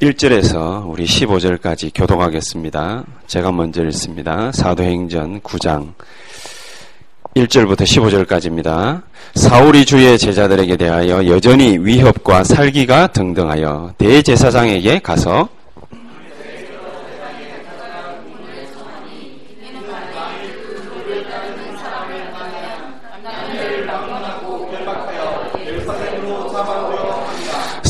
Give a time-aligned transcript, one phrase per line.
[0.00, 3.04] 1절에서 우리 15절까지 교독하겠습니다.
[3.26, 4.52] 제가 먼저 읽습니다.
[4.52, 5.94] 사도행전 9장
[7.34, 9.02] 1절부터 15절까지입니다.
[9.34, 15.48] 사울이 주의 제자들에게 대하여 여전히 위협과 살기가 등등하여 대제사장에게 가서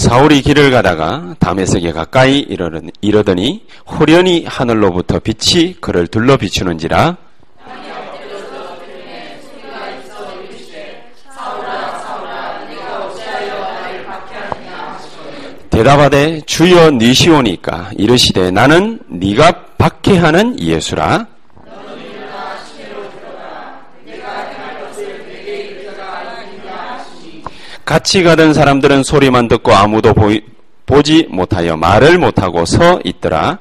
[0.08, 2.38] 사울이 길을 가다가 다메섹에 가까이
[3.02, 7.18] 이르더니 호련히 하늘로부터 빛이 그를 둘러 비추는지라.
[15.68, 21.26] 대답하되 주여 니시오니까 이르시되 나는 네가 박해하는 예수라
[27.88, 30.42] 같이 가던 사람들은 소리만 듣고 아무도 보이,
[30.84, 33.60] 보지 못하여 말을 못하고 서 있더라.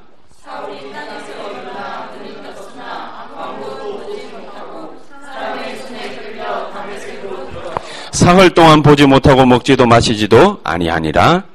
[8.12, 11.46] 사흘 동안 보지 못하고 먹지도 마시지도 아니하니라.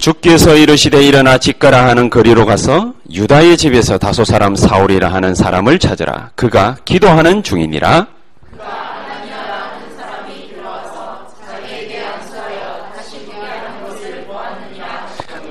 [0.00, 6.30] 주께서 이르시되 일어나 집가라 하는 거리로 가서 유다의 집에서 다소 사람 사울이라 하는 사람을 찾으라.
[6.34, 8.06] 그가 기도하는 중이니라.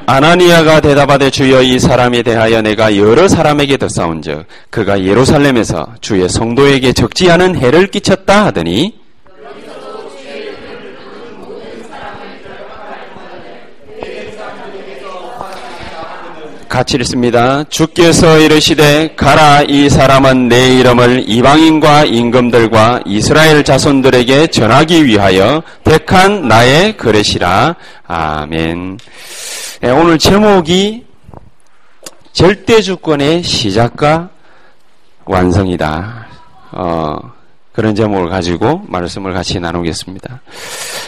[0.07, 7.29] 아나니아가 대답하되 주여 이 사람에 대하여 내가 여러 사람에게 듣사온즉 그가 예루살렘에서 주의 성도에게 적지
[7.29, 8.95] 않은 해를 끼쳤다 하더니
[16.69, 17.63] 같이 읽습니다.
[17.63, 26.95] 주께서 이르시되 가라 이 사람은 내 이름을 이방인과 임금들과 이스라엘 자손들에게 전하기 위하여 택한 나의
[26.95, 27.75] 그릇이라.
[28.05, 28.99] 아멘.
[29.81, 31.05] 네, 오늘 제목이
[32.33, 34.29] 절대 주권의 시작과
[35.25, 36.27] 완성이다.
[36.71, 37.17] 어,
[37.73, 40.41] 그런 제목을 가지고 말씀을 같이 나누겠습니다.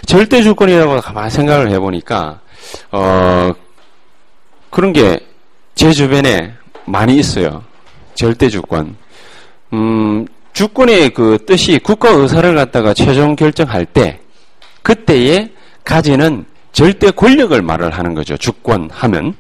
[0.08, 2.40] 절대 주권이라고 가만히 생각을 해보니까
[2.92, 3.52] 어,
[4.72, 5.20] 그런 게
[5.81, 6.53] 제 주변에
[6.86, 7.64] 많이 있어요.
[8.14, 8.96] 절대 주권.
[9.74, 14.20] 음, 주권의 그 뜻이 국가 의사를 갖다가 최종 결정할 때,
[14.84, 15.50] 그때에
[15.84, 18.38] 가지는 절대 권력을 말을 하는 거죠.
[18.38, 19.34] 주권 하면.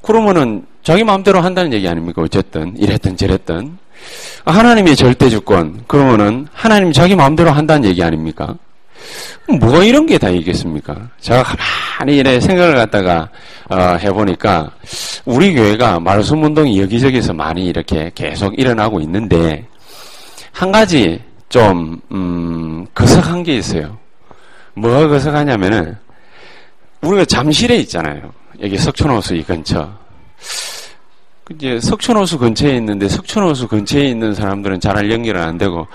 [0.00, 2.22] 그러면은 자기 마음대로 한다는 얘기 아닙니까?
[2.22, 3.76] 어쨌든, 이랬든 저랬든.
[4.46, 5.84] 하나님의 절대 주권.
[5.86, 8.56] 그러면은 하나님 자기 마음대로 한다는 얘기 아닙니까?
[9.58, 11.08] 뭐가 이런 게다 있겠습니까?
[11.20, 13.28] 제가 가만히 이래 생각을 갖다가
[13.68, 14.70] 어, 해보니까
[15.24, 19.66] 우리 교회가 말씀 운동이 여기저기서 많이 이렇게 계속 일어나고 있는데
[20.52, 23.98] 한 가지 좀 음, 거석한 게 있어요.
[24.74, 25.96] 뭐가 거석하냐면은
[27.02, 28.32] 우리가 잠실에 있잖아요.
[28.62, 29.88] 여기 석촌호수 이 근처.
[31.52, 35.86] 이제 석촌호수 근처에 있는데 석촌호수 근처에 있는 사람들은 잘 연결은 안 되고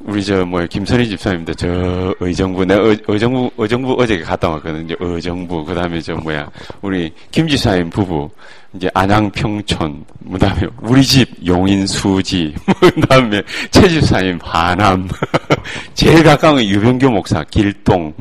[0.00, 4.94] 우리 저 뭐야 김선희 집사님도 저 의정부 내 의, 의정부 의정부 어제 갔다 왔거든요.
[5.00, 6.50] 의정부 그다음에 저 뭐야
[6.82, 8.28] 우리 김 집사님 부부
[8.74, 12.54] 이제 안양 평촌 그다음에 우리 집 용인 수지
[13.00, 15.08] 그다음에 최 집사님 하남
[15.94, 18.12] 제일 가까운 유병규 목사 길동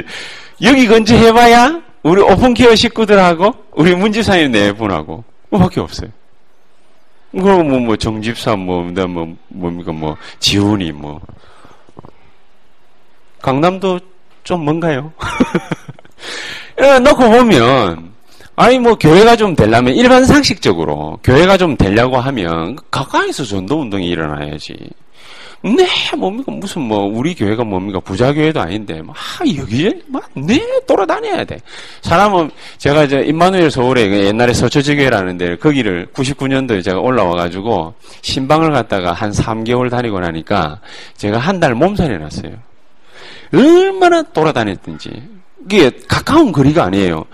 [0.62, 6.10] 여기 근처 해봐야 우리 오픈케어 식구들하고 우리 문 집사님 네 분하고 그밖에 없어요.
[7.32, 11.20] 그럼 뭐, 뭐, 정집사, 뭐, 뭐, 뭡니까, 뭐, 지훈이, 뭐.
[13.42, 14.00] 강남도
[14.44, 15.12] 좀 뭔가요?
[17.02, 18.12] 놓고 보면,
[18.56, 24.74] 아니, 뭐, 교회가 좀 되려면, 일반 상식적으로, 교회가 좀 되려고 하면, 가까이서 전도 운동이 일어나야지.
[25.62, 26.52] 네, 뭡니까?
[26.52, 27.98] 무슨 뭐, 우리 교회가 뭡니까?
[28.00, 31.58] 부자교회도 아닌데, 막, 여기에, 막, 네, 돌아다녀야 돼.
[32.02, 39.12] 사람은, 제가 이제, 임마누엘 서울에 그 옛날에 서초지교회라는 데, 거기를 99년도에 제가 올라와가지고, 신방을 갔다가
[39.12, 40.80] 한 3개월 다니고 나니까,
[41.16, 42.52] 제가 한 달 몸살이 났어요.
[43.52, 45.10] 얼마나 돌아다녔든지.
[45.64, 47.24] 이게 가까운 거리가 아니에요.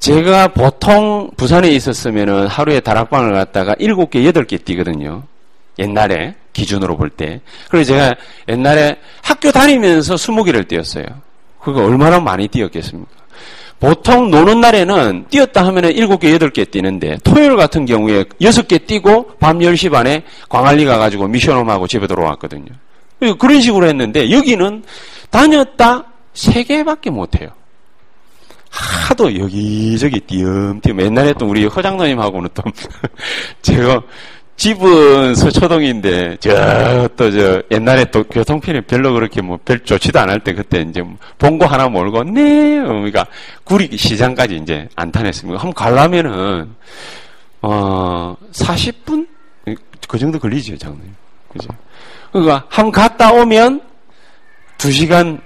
[0.00, 5.22] 제가 보통 부산에 있었으면은 하루에 다락방을 갔다가 7개, 8개 뛰거든요.
[5.78, 7.40] 옛날에 기준으로 볼 때.
[7.68, 8.14] 그래서 제가
[8.48, 11.04] 옛날에 학교 다니면서 20개를 뛰었어요.
[11.60, 13.10] 그거 얼마나 많이 뛰었겠습니까?
[13.80, 19.90] 보통 노는 날에는 뛰었다 하면은 7개, 8개 뛰는데 토요일 같은 경우에 6개 뛰고 밤 10시
[19.90, 22.66] 반에 광안리 가가지고 미션홈하고 집에 돌아왔거든요.
[23.38, 24.84] 그런 식으로 했는데 여기는
[25.30, 26.04] 다녔다
[26.34, 27.50] 3개밖에 못해요.
[28.70, 32.62] 하도 여기저기 띄엄띄엄 옛날에 또 우리 허장노님하고는 또
[33.62, 34.02] 제가
[34.58, 40.52] 집은 서초동인데 저 또 저 옛날에 또 교통편이 별로 그렇게 뭐 별 좋지도 않을 때
[40.52, 41.02] 그때 이제
[41.38, 43.24] 봉고 하나 몰고 네 그러니까
[43.64, 45.58] 구리 시장까지 이제 안 타냈습니다.
[45.60, 46.74] 한번 가려면은
[47.62, 49.26] 어 40분
[50.08, 51.14] 그 정도 걸리죠 장님.
[51.52, 51.68] 그죠?
[52.32, 53.80] 그러니까 한번 갔다 오면
[54.84, 55.40] 2 시간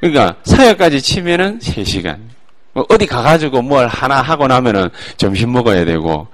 [0.00, 2.18] 그러니까 사역까지 치면은 3 시간.
[2.72, 6.28] 뭐 어디 가가지고 뭘 하나 하고 나면은 점심 먹어야 되고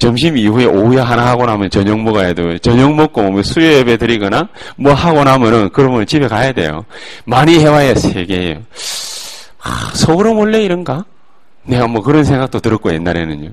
[0.00, 2.58] 점심 이후에 오후에 하나 하고 나면 저녁 먹어야 돼요.
[2.58, 6.84] 저녁 먹고 뭐 수요 예배 드리거나 뭐 하고 나면은 그러면 집에 가야 돼요.
[7.26, 8.62] 많이 해와야 세 개예요.
[9.62, 11.04] 아, 서울은 원래 이런가?
[11.64, 13.50] 내가 뭐 그런 생각도 들었고 옛날에는요.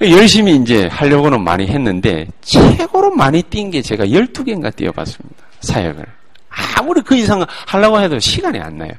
[0.00, 5.36] 열심히 이제 하려고는 많이 했는데 최고로 많이 뛴 게 제가 12개인가 뛰어봤습니다.
[5.60, 6.04] 사역을.
[6.50, 8.90] 아무리 그 이상 하려고 해도 시간이 안 나요.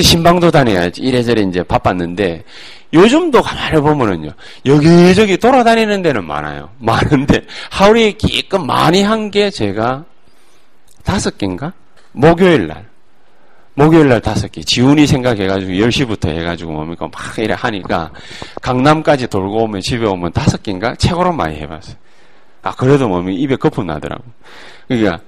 [0.00, 1.00] 신방도 다녀야지.
[1.02, 2.44] 이래저래 이제 바빴는데
[2.92, 4.30] 요즘도 가만히 보면은요.
[4.66, 6.70] 여기저기 돌아다니는 데는 많아요.
[6.78, 10.04] 많은데 하루에 기껏 많이 한 게 제가
[11.04, 11.72] 다섯 개인가?
[12.12, 12.86] 목요일 날.
[13.74, 14.60] 목요일 날 다섯 개.
[14.62, 17.08] 지훈이 생각해가지고 10시부터 해가지고 뭡니까?
[17.12, 18.10] 막 이래 하니까
[18.60, 20.94] 강남까지 돌고 오면 집에 오면 다섯 개인가?
[20.96, 21.94] 최고로 많이 해봤어요.
[22.62, 24.24] 아, 그래도 몸이 입에 거품 나더라고.
[24.88, 25.20] 그러니까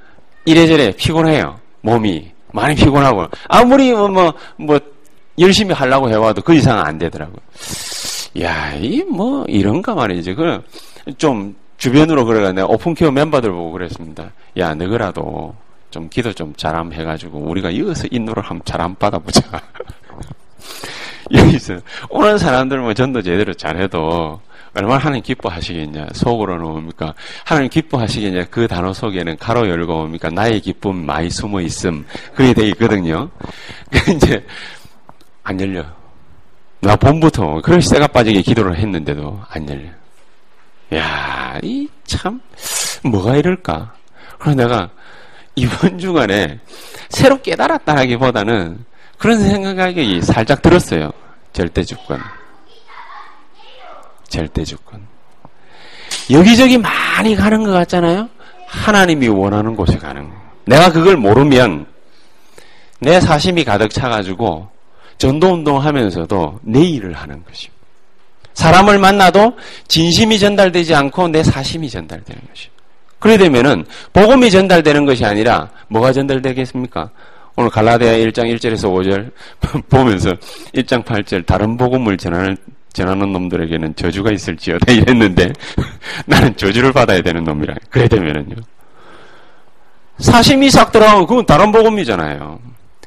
[0.44, 1.58] 이래저래 피곤해요.
[1.82, 2.32] 몸이.
[2.52, 3.26] 많이 피곤하고.
[3.48, 4.78] 아무리 뭐, 뭐, 뭐,
[5.38, 7.38] 열심히 하려고 해와도 그 이상은 안 되더라고요.
[8.40, 10.34] 야, 이 뭐, 이런가 말이지.
[10.34, 10.62] 그,
[11.16, 14.32] 좀, 주변으로 그래가 내가 오픈케어 멤버들 보고 그랬습니다.
[14.58, 15.54] 야, 너그라도
[15.90, 19.42] 좀 기도 좀 잘함 해가지고 우리가 여기서 인도를 한번 잘함 받아보자.
[21.32, 21.78] 여기서
[22.10, 24.40] 오는 사람들 뭐 전도 제대로 잘해도
[24.74, 26.08] 얼마나 하나님 기뻐하시겠냐.
[26.12, 27.14] 속으로는 뭡니까?
[27.44, 28.44] 하나님 기뻐하시겠냐.
[28.50, 30.30] 그 단어 속에는 가로 열고 뭡니까?
[30.30, 32.06] 나의 기쁨 많이 숨어 있음.
[32.34, 33.28] 그게 되어 있거든요.
[33.90, 34.44] 그 이제
[35.42, 35.84] 안 열려.
[36.80, 39.88] 나 봄부터 그런 새가 빠지게 기도를 했는데도 안 열려.
[40.94, 42.40] 야, 이 참
[43.04, 43.94] 뭐가 이럴까?
[44.40, 44.90] 그래서 내가
[45.54, 46.58] 이번 주간에
[47.08, 48.84] 새로 깨달았다라기보다는
[49.16, 51.12] 그런 생각이 살짝 들었어요.
[51.52, 52.18] 절대 주권.
[54.30, 55.06] 절대 주권.
[56.30, 58.28] 여기저기 많이 가는 것 같잖아요?
[58.66, 60.34] 하나님이 원하는 곳에 가는 거.
[60.64, 61.86] 내가 그걸 모르면
[63.00, 64.68] 내 사심이 가득 차가지고
[65.18, 67.80] 전도운동 하면서도 내 일을 하는 것입니다.
[68.54, 69.54] 사람을 만나도
[69.88, 72.70] 진심이 전달되지 않고 내 사심이 전달되는 것이죠.
[73.18, 77.10] 그래 되면은 복음이 전달되는 것이 아니라 뭐가 전달되겠습니까?
[77.56, 79.32] 오늘 갈라디아 1장 1절에서 5절
[79.90, 80.30] 보면서
[80.74, 82.56] 1장 8절 다른 복음을 전하는
[82.92, 85.52] 전하는 놈들에게는 저주가 있을지어다 이랬는데
[86.26, 87.74] 나는 저주를 받아야 되는 놈이라.
[87.88, 88.56] 그래 되면은요.
[90.18, 92.58] 사심이 싹 들어가면 그건 다른 복음이잖아요.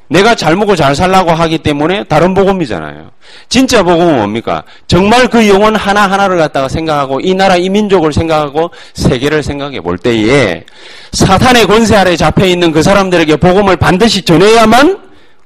[0.08, 3.10] 내가 잘 먹고 잘 살라고 하기 때문에 다른 복음이잖아요.
[3.48, 4.62] 진짜 복음은 뭡니까?
[4.86, 10.64] 정말 그 영혼 하나하나를 갖다가 생각하고 이 나라 이 민족을 생각하고 세계를 생각해 볼 때에
[11.12, 14.98] 사탄의 권세 아래 잡혀 있는 그 사람들에게 복음을 반드시 전해야만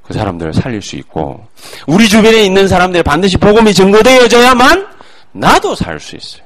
[0.09, 1.45] 그 사람들을 살릴 수 있고
[1.85, 4.87] 우리 주변에 있는 사람들 반드시 복음이 증거되어져야만
[5.33, 6.41] 나도 살 수 있어요.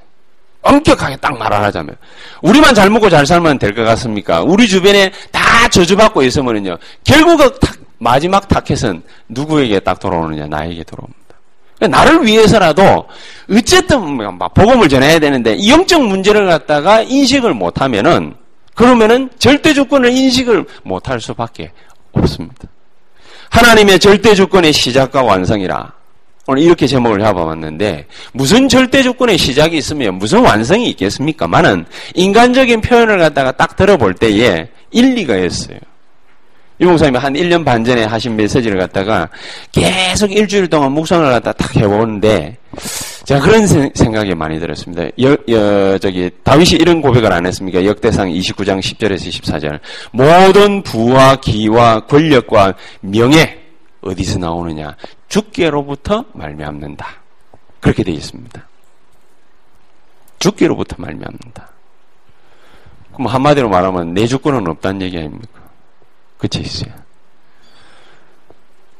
[0.63, 1.95] 엄격하게 딱 말하자면
[2.41, 4.41] 우리만 잘 먹고 잘 살면 될 것 같습니까?
[4.43, 7.49] 우리 주변에 다 저주받고 있으면요 결국은
[7.99, 10.47] 마지막 타켓은 누구에게 딱 돌아오느냐?
[10.47, 11.19] 나에게 돌아옵니다.
[11.77, 13.07] 그러니까 나를 위해서라도
[13.49, 18.35] 어쨌든 막 복음을 전해야 되는데 영적 문제를 갖다가 인식을 못하면은
[18.75, 21.71] 그러면은 절대 주권을 인식을 못할 수밖에
[22.11, 22.67] 없습니다.
[23.53, 25.93] 하나님의 절대 주권의 시작과 완성이라.
[26.47, 31.47] 오늘 이렇게 제목을 잡아봤는데 무슨 절대 조건의 시작이 있으면 무슨 완성이 있겠습니까?
[31.47, 35.77] 많은 인간적인 표현을 갖다가 딱 들어볼 때에 일리가 있어요.
[36.79, 39.29] 유 목사님이 한 1년 반 전에 하신 메시지를 갖다가
[39.71, 42.57] 계속 일주일 동안 묵상을 갖다 딱 해보는데
[43.25, 45.05] 제가 그런 생각이 많이 들었습니다.
[45.21, 47.85] 여, 여, 저기, 다윗이 이런 고백을 안 했습니까?
[47.85, 49.79] 역대상 29장 10절에서 14절.
[50.11, 53.61] 모든 부와 기와 권력과 명예,
[54.01, 54.97] 어디서 나오느냐?
[55.29, 57.07] 주께로부터 말미암는다.
[57.79, 58.67] 그렇게 되어 있습니다.
[60.39, 61.69] 주께로부터 말미암는다.
[63.13, 65.62] 그럼 한마디로 말하면 내 주권은 없다는 얘기 아닙니까?
[66.43, 66.93] 그치 있어요.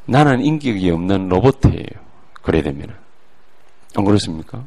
[0.05, 1.85] 나는 인격이 없는 로봇이에요.
[2.41, 2.93] 그래 되면은.
[3.97, 4.63] 안 그렇습니까?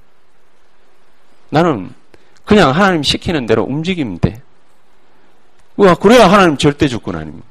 [1.48, 1.88] 나는
[2.44, 4.42] 그냥 하나님 시키는 대로 움직이면 돼.
[5.76, 7.46] 와, 그래야 하나님 절대 주권 아닙니까?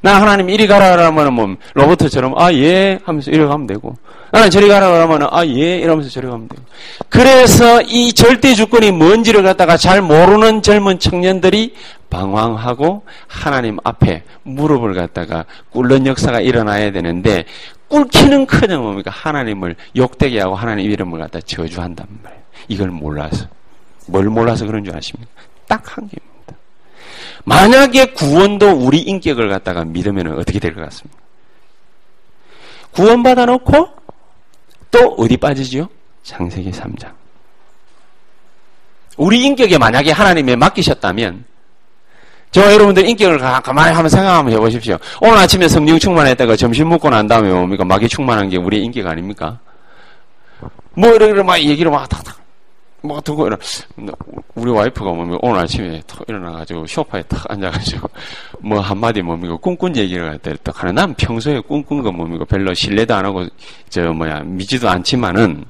[0.00, 3.98] 나 하나님 이리 가라 그러면 뭐 로봇처럼 아 예 하면서 이리 가면 되고
[4.32, 6.62] 나는 저리 가라 그러면 아 예 이러면서 저리 가면 되고
[7.10, 11.74] 그래서 이 절대 주권이 뭔지를 갖다가 잘 모르는 젊은 청년들이
[12.10, 17.44] 방황하고 하나님 앞에 무릎을 갖다가 꿇는 역사가 일어나야 되는데
[17.88, 23.46] 꿇기는 커녕 뭡니까 하나님을 욕되게 하고 하나님 이름을 갖다 저주한단 말이에요 이걸 몰라서
[24.06, 25.30] 뭘 몰라서 그런 줄 아십니까
[25.68, 26.54] 딱 한 개입니다
[27.44, 31.18] 만약에 구원도 우리 인격을 갖다가 믿으면 어떻게 될 것 같습니까?
[32.92, 33.88] 구원받아 놓고
[34.90, 35.88] 또 어디 빠지죠?
[36.24, 37.12] 창세기 3장.
[39.16, 41.44] 우리 인격에 만약에 하나님에 맡기셨다면
[42.50, 44.96] 저 여러분들 인격을 가만히 한번 생각 한번 해보십시오.
[45.20, 47.84] 오늘 아침에 성령 충만했다가 점심 먹고 난 다음에 뭡니까?
[47.84, 49.58] 마귀 충만한 게 우리의 인격 아닙니까?
[50.94, 52.40] 뭐 이렇게 막 얘기를 막 탁탁
[53.02, 53.58] 뭐 두고 이런
[54.54, 58.08] 우리 와이프가 뭡니까 오늘 아침에 탁 일어나가지고 쇼파에 탁 앉아가지고
[58.60, 63.24] 뭐 한마디 뭡니까 꿈꾼 얘기를 할때 하는 난 평소에 꿈꾼 거 뭡니까 별로 신뢰도 안
[63.24, 63.46] 하고
[63.88, 65.64] 저 뭐야 믿지도 않지만은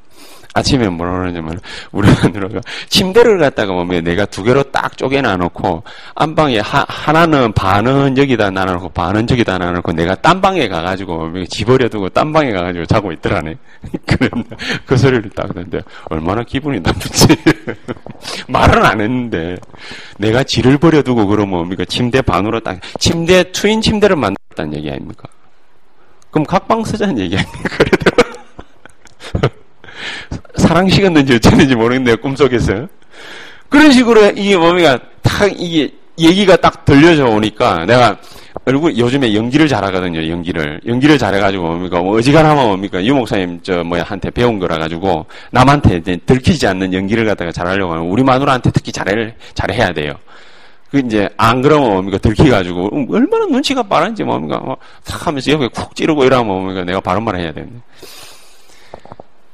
[0.54, 1.61] 아침에 뭐라 그러냐면
[1.92, 5.83] 우리 마누라가 침대를 갖다가 보면 내가 두 개로 딱 쪼개놔 놓고
[6.14, 11.45] 안방에 하, 하나는 반은 여기다 놔 놓고 반은 저기다 놔 놓고 내가 딴 방에 가가지고
[11.47, 13.57] 집어려 두고 딴 방에 가가지고 자고 있더라네.
[14.87, 17.28] 그 소리를 딱 듣는데 얼마나 기분이 나쁘지.
[18.49, 19.57] 말은 안 했는데
[20.19, 25.28] 내가 지를 버려 두고 그러면 뭡니까 침대 반으로 딱 침대 트윈 침대를 만들었다는 얘기 아닙니까?
[26.30, 27.69] 그럼 각방 쓰자는 얘기 아닙니까?
[30.61, 32.88] 사랑 식었는지 어쩌는지 모르겠네요, 꿈속에서.
[33.69, 38.19] 그런 식으로 이게 뭡니까, 탁, 이게, 얘기가 딱 들려져 오니까 내가
[38.67, 40.81] 얼굴 요즘에 연기를 잘하거든요, 연기를.
[40.87, 45.97] 연기를 잘해가지고 뭡니까, 뭐 어지간하면 뭡니까, 유 목사님 저 뭐야, 한테 배운 거라 가지고 남한테
[45.97, 50.12] 이제 들키지 않는 연기를 갖다가 잘하려고 하면 우리 마누라한테 특히 잘해, 잘해야 돼요.
[50.90, 55.69] 그 이제 안 그러면 뭡니까 들키가지고 음, 얼마나 눈치가 빠른지 뭡니까 뭐, 탁 하면서 여기
[55.69, 57.81] 쿡 찌르고 이러면 뭡니까 내가 바른 말 해야 되는데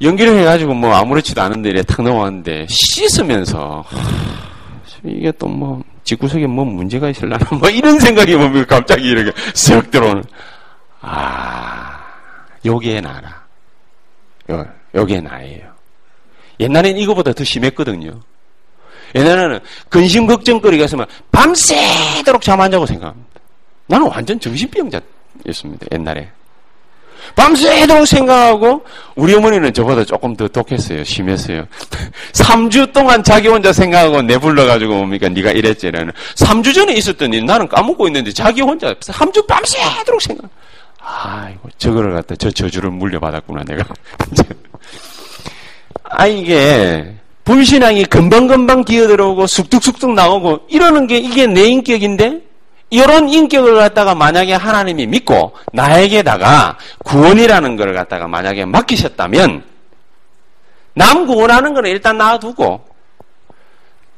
[0.02, 3.84] 연기를 해가지고 뭐 아무렇지도 않은데 이래 탁 넘어왔는데 씻으면서
[5.04, 10.22] 이게 또 뭐 집구석에 뭐 문제가 있을라나 뭐 이런 생각이 뭐 갑자기 이렇게 쓱 들어오는.
[11.00, 11.98] 아
[12.64, 13.42] 요게 나라.
[14.50, 15.66] 요, 요게 나예요.
[16.60, 18.20] 옛날엔 이거보다 더 심했거든요.
[19.14, 23.40] 옛날에는 근심 걱정거리가 있으면 밤새도록 잠 안 자고 생각합니다.
[23.86, 26.28] 나는 완전 정신병자였습니다 옛날에
[27.34, 31.04] 밤새도록 생각하고 우리 어머니는 저보다 조금 더 독했어요.
[31.04, 31.66] 심했어요.
[32.32, 35.28] 3주 동안 자기 혼자 생각하고 내불러가지고 뭡니까?
[35.28, 36.12] 네가 이랬지 라는.
[36.36, 40.48] 3주 전에 있었더니 나는 까먹고 있는데 자기 혼자 3주 밤새도록 생각.
[41.00, 43.84] 아이고 저거를 갖다 저 저주를 물려받았구나 내가.
[46.08, 47.14] 아 이게
[47.44, 52.45] 불신앙이 금방금방 기어들어오고 쑥뚝쑥뚝 나오고 이러는 게 이게 내 인격인데
[52.90, 59.64] 이런 인격을 갖다가 만약에 하나님이 믿고 나에게다가 구원이라는 걸 갖다가 만약에 맡기셨다면
[60.94, 62.84] 남 구원하는 거는 일단 놔두고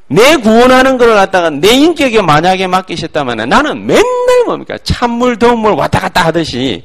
[0.07, 4.03] 내 구원하는 걸 갖다가 내 인격에 만약에 맡기셨다면 나는 맨날
[4.45, 6.83] 뭡니까 찬물 더운 물 왔다 갔다 하듯이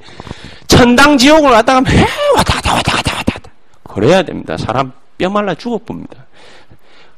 [0.66, 3.50] 천당 지옥을 갖다가 매 왔다 갔다 왔다 갔다 왔다 갔다
[3.84, 4.56] 그래야 됩니다.
[4.56, 6.26] 사람 뼈 말라 죽어봅니다.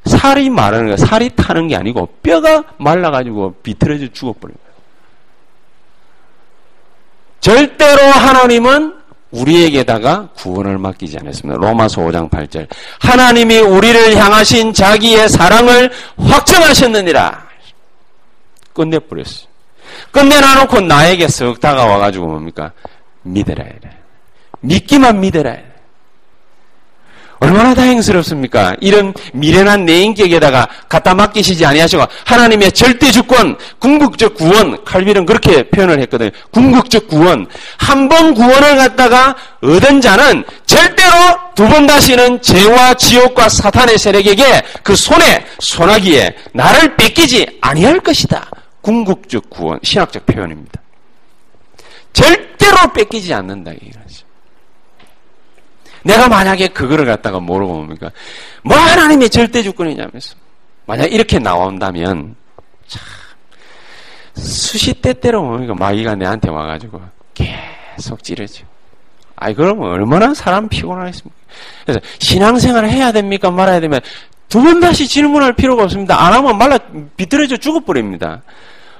[0.07, 4.57] 살이 마르는 거, 살이 타는 게 아니고 뼈가 말라가지고 비틀어져 죽어버려요.
[7.41, 8.95] 절대로 하나님은
[9.31, 11.61] 우리에게다가 구원을 맡기지 않았습니다.
[11.61, 12.69] 로마서 5장 8절.
[13.01, 17.47] 하나님이 우리를 향하신 자기의 사랑을 확정하셨느니라.
[18.73, 19.49] 끝내버렸어요.
[20.11, 22.73] 끝내놔놓고 나에게 쓱 다가와가지고 뭡니까?
[23.23, 23.97] 믿어라 이래.
[24.61, 25.65] 믿기만 믿어라 이래.
[27.38, 28.76] 얼마나 다행스럽습니까?
[28.81, 36.00] 이런 미련한 내 인격에다가 갖다 맡기시지 아니하시고 하나님의 절대 주권, 궁극적 구원, 칼빈은 그렇게 표현을
[36.00, 36.31] 했거든요.
[36.50, 37.47] 궁극적 구원.
[37.78, 41.11] 한 번 구원을 갖다가 얻은 자는 절대로
[41.55, 48.49] 두 번 다시는 죄와 지옥과 사탄의 세력에게 그 손에 손아귀에 나를 뺏기지 아니할 것이다.
[48.83, 50.81] 궁극적 구원, 신학적 표현입니다.
[52.12, 54.06] 절대로 뺏기지 않는다 이거죠.
[56.07, 58.11] 내가 만약에 그거를 갖다가 뭐라고 뭡니까?
[58.63, 60.37] 뭐 하나님의 절대 주권이냐면서.
[60.87, 62.37] 만약 이렇게 나온다면,
[62.87, 63.03] 참,
[64.35, 65.75] 수시 때때로 뭡니까?
[65.75, 67.01] 마귀가 내한테 와가지고
[67.35, 68.65] 계속 찌르죠.
[69.35, 71.37] 아이, 그러면 얼마나 사람 피곤하겠습니까?
[71.85, 73.51] 그래서 신앙생활을 해야 됩니까?
[73.51, 74.01] 말아야 되면
[74.49, 76.25] 두번 다시 질문할 필요가 없습니다.
[76.25, 76.79] 안 하면 말라
[77.17, 78.43] 비뚤어져 죽어버립니다.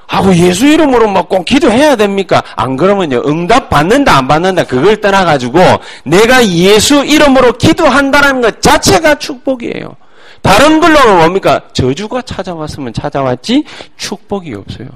[0.07, 2.43] 하고 예수 이름으로 막 꼭 기도해야 됩니까?
[2.55, 5.59] 안 그러면요, 응답 받는다, 안 받는다, 그걸 떠나 가지고
[6.05, 9.97] 내가 예수 이름으로 기도한다는 것 자체가 축복이에요.
[10.43, 11.61] 다른 걸로는 뭡니까?
[11.73, 13.65] 저주가 찾아왔으면 찾아왔지,
[13.97, 14.87] 축복이 없어요.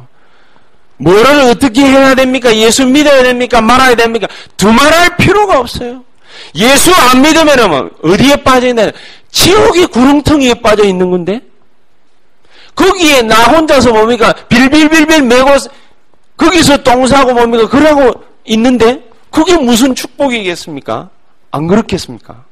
[0.99, 2.55] 뭐를 어떻게 해야 됩니까?
[2.55, 3.61] 예수 믿어야 됩니까?
[3.61, 4.29] 말아야 됩니까?
[4.57, 6.05] 두말할 필요가 없어요.
[6.55, 8.91] 예수 안 믿으면 뭐 어디에 빠져 있나?
[9.33, 11.41] 지옥의 구렁텅이에 빠져 있는 건데?
[12.81, 14.33] 거기에 나 혼자서 뭡니까?
[14.49, 15.51] 빌빌빌빌 메고
[16.37, 17.69] 거기서 똥 사고 뭡니까?
[17.69, 21.11] 그러고 있는데 그게 무슨 축복이겠습니까?
[21.51, 22.45] 안 그렇겠습니까?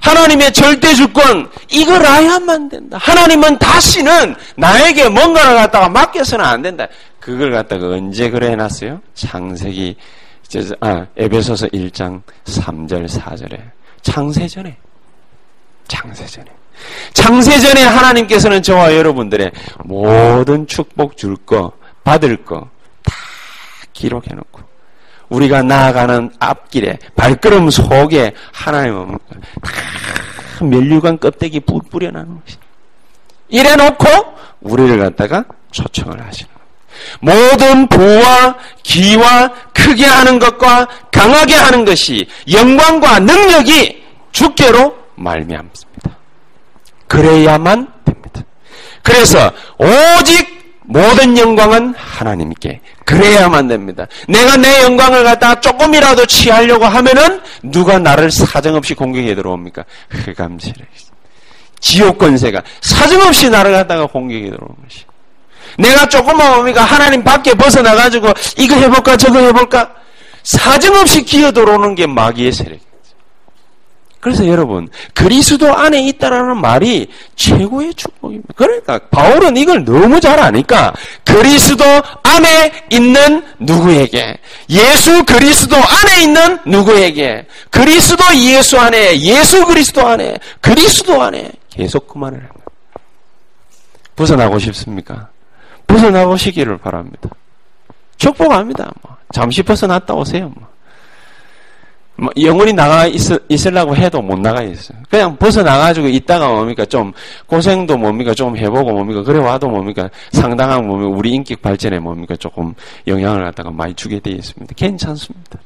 [0.00, 2.98] 하나님의 절대 주권 이걸 알야만 된다.
[3.00, 6.86] 하나님은 다시는 나에게 뭔가를 갖다가 맡겨서는 안 된다.
[7.20, 9.00] 그걸 갖다가 언제 그래 해놨어요?
[9.14, 9.96] 창세기
[10.80, 13.60] 아, 에베소서 1장 3절 4절에
[14.02, 14.76] 창세전에
[15.88, 16.55] 창세전에
[17.12, 19.50] 창세전에 하나님께서는 저와 여러분들의
[19.84, 21.72] 모든 축복 줄 거,
[22.04, 22.68] 받을 거
[23.06, 23.14] 다
[23.92, 24.60] 기록해 놓고
[25.28, 29.18] 우리가 나아가는 앞길에 발걸음 속에 하나님은
[29.62, 32.56] 다 멸류관 껍데기 뿌려나는 것이
[33.48, 34.06] 이래 놓고
[34.60, 36.50] 우리를 갖다가 초청을 하시는
[37.20, 44.02] 모든 부와 기와 크게 하는 것과 강하게 하는 것이 영광과 능력이
[44.32, 45.85] 주께로 말미암습니다.
[47.08, 48.42] 그래야만 됩니다.
[49.02, 54.06] 그래서 오직 모든 영광은 하나님께 그래야만 됩니다.
[54.28, 59.84] 내가 내 영광을 갖다가 조금이라도 취하려고 하면은 누가 나를 사정없이 공격해 들어옵니까?
[60.10, 60.74] 흑암시래.
[61.80, 65.04] 지옥 권세가 사정없이 나를 갖다가 공격해 들어오는 것이.
[65.78, 66.82] 내가 조금만 뭡니까?
[66.84, 69.90] 하나님 밖에 벗어나가지고 이거 해볼까 저거 해볼까?
[70.42, 72.78] 사정없이 기어 들어오는 게 마귀의 세력.
[74.20, 78.54] 그래서 여러분 그리스도 안에 있다라는 말이 최고의 축복입니다.
[78.56, 80.92] 그러니까 바울은 이걸 너무 잘 아니까
[81.24, 81.84] 그리스도
[82.22, 84.38] 안에 있는 누구에게
[84.70, 92.18] 예수 그리스도 안에 있는 누구에게 그리스도 예수 안에 예수 그리스도 안에 그리스도 안에 계속 그
[92.18, 92.56] 말을 합니다.
[94.16, 95.28] 벗어나고 싶습니까?
[95.86, 97.28] 벗어나보시기를 바랍니다.
[98.16, 98.90] 축복합니다.
[99.02, 99.16] 뭐.
[99.32, 100.50] 잠시 벗어났다 오세요.
[100.54, 100.66] 뭐.
[102.16, 104.98] 뭐 영원히 나가 있, 있으려고 해도 못 나가 있어요.
[105.10, 107.12] 그냥 벗어나가지고 있다가 뭡니까 좀
[107.46, 112.74] 고생도 뭡니까 좀 해보고 뭡니까 그래 와도 뭡니까 상당한 뭡니까 우리 인격 발전에 뭡니까 조금
[113.06, 114.74] 영향을 갖다가 많이 주게 되어 있습니다.
[114.74, 115.58] 괜찮습니다.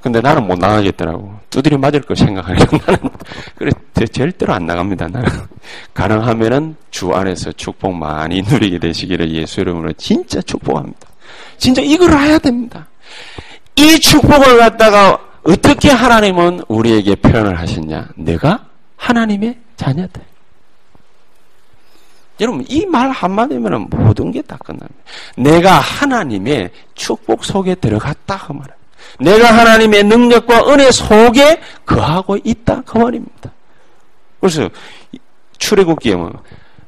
[0.00, 1.32] 근데 나는 못 나가겠더라고.
[1.48, 3.10] 두드려 맞을 걸 생각하니까 나는
[3.54, 3.70] 그래
[4.10, 5.06] 절대로 안 나갑니다.
[5.06, 5.28] 나는
[5.94, 11.06] 가능하면은 주 안에서 축복 많이 누리게 되시기를 예수 이름으로 진짜 축복합니다.
[11.56, 12.88] 진짜 이걸 해야 됩니다.
[13.76, 18.08] 이 축복을 갖다가 어떻게 하나님은 우리에게 표현을 하셨냐?
[18.16, 20.20] 내가 하나님의 자녀다.
[22.40, 24.94] 여러분, 이 말 한마디면 모든 게 다 끝납니다.
[25.36, 28.38] 내가 하나님의 축복 속에 들어갔다.
[28.46, 28.74] 그 말은.
[29.20, 32.82] 내가 하나님의 능력과 은혜 속에 거하고 있다.
[32.86, 33.50] 그 말입니다.
[34.40, 34.68] 그래서
[35.58, 36.32] 출애굽기에 뭐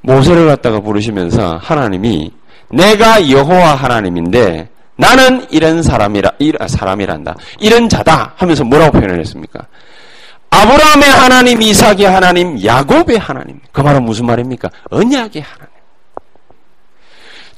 [0.01, 2.33] 모세를 갖다가 부르시면서 하나님이
[2.70, 7.35] 내가 여호와 하나님인데 나는 이런 사람이라, 이런 사람이란다.
[7.59, 9.66] 이런 자다 하면서 뭐라고 표현을 했습니까?
[10.50, 13.61] 아브라함의 하나님, 이삭의 하나님, 야곱의 하나님.
[13.72, 14.70] 그 말은 무슨 말입니까?
[14.90, 15.74] 언약의 하나님.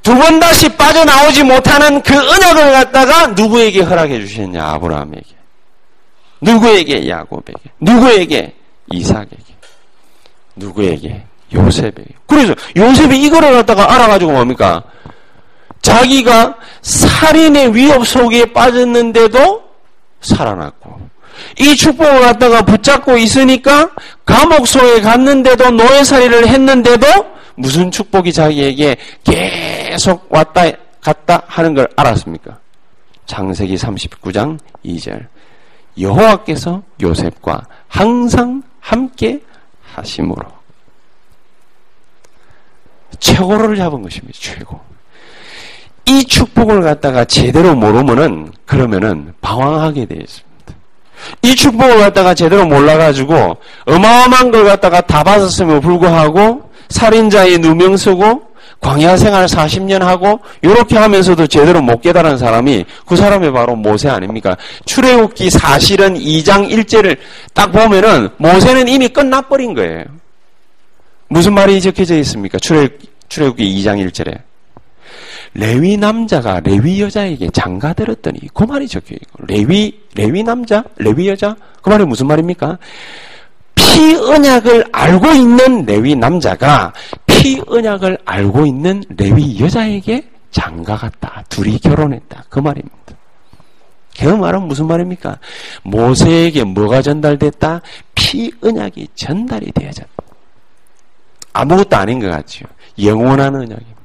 [0.02, 4.64] 두 번 다시 빠져나오지 못하는 그 언약을 갖다가 누구에게 허락해 주셨냐?
[4.64, 5.26] 아브라함에게.
[6.40, 7.08] 누구에게?
[7.08, 7.70] 야곱에게.
[7.80, 8.54] 누구에게?
[8.92, 9.36] 이삭에게.
[10.54, 11.24] 누구에게?
[11.52, 12.04] 요셉에게.
[12.26, 14.82] 그래서 요셉이 이거를 갖다가 알아가지고 뭡니까?
[15.86, 19.62] 자기가 살인의 위협 속에 빠졌는데도
[20.20, 20.98] 살아났고
[21.60, 23.90] 이 축복을 갖다가 붙잡고 있으니까
[24.24, 27.06] 감옥소에 갔는데도 노예살이를 했는데도
[27.54, 30.62] 무슨 축복이 자기에게 계속 왔다
[31.00, 32.58] 갔다 하는 걸 알았습니까?
[33.26, 35.26] 장세기 39장 2절
[36.00, 39.40] 여호와께서 요셉과 항상 함께
[39.94, 40.44] 하심으로
[43.20, 44.36] 최고를 잡은 것입니다.
[44.40, 44.95] 최고.
[46.06, 50.46] 이 축복을 갖다가 제대로 모르면은 그러면은 방황하게 되어 있습니다.
[51.42, 58.42] 이 축복을 갖다가 제대로 몰라가지고 어마어마한 걸 갖다가 다 받았음에 불구하고 살인자의 누명 쓰고
[58.80, 64.56] 광야 생활 40년 하고 이렇게 하면서도 제대로 못 깨달은 사람이 그 사람이 바로 모세 아닙니까?
[64.84, 67.16] 출애굽기 사실은 2장 1절을
[67.52, 70.04] 딱 보면은 모세는 이미 끝나버린 거예요.
[71.28, 72.58] 무슨 말이 적혀져 있습니까?
[72.58, 74.38] 출애굽, 출애굽기 2장 1절에
[75.54, 81.56] 레위 남자가 레위 여자에게 장가 들었더니 그 말이 적혀 있고 레위 레위 남자 레위 여자
[81.82, 82.78] 그 말이 무슨 말입니까?
[83.74, 86.92] 피 언약을 알고 있는 레위 남자가
[87.26, 91.44] 피 언약을 알고 있는 레위 여자에게 장가 갔다.
[91.50, 92.44] 둘이 결혼했다.
[92.48, 92.96] 그 말입니다.
[94.18, 95.38] 그 말은 무슨 말입니까?
[95.82, 97.82] 모세에게 뭐가 전달됐다?
[98.14, 100.10] 피 언약이 전달이 되어졌다.
[101.52, 102.64] 아무것도 아닌 것 같죠.
[103.02, 103.95] 영원한 언약입니다.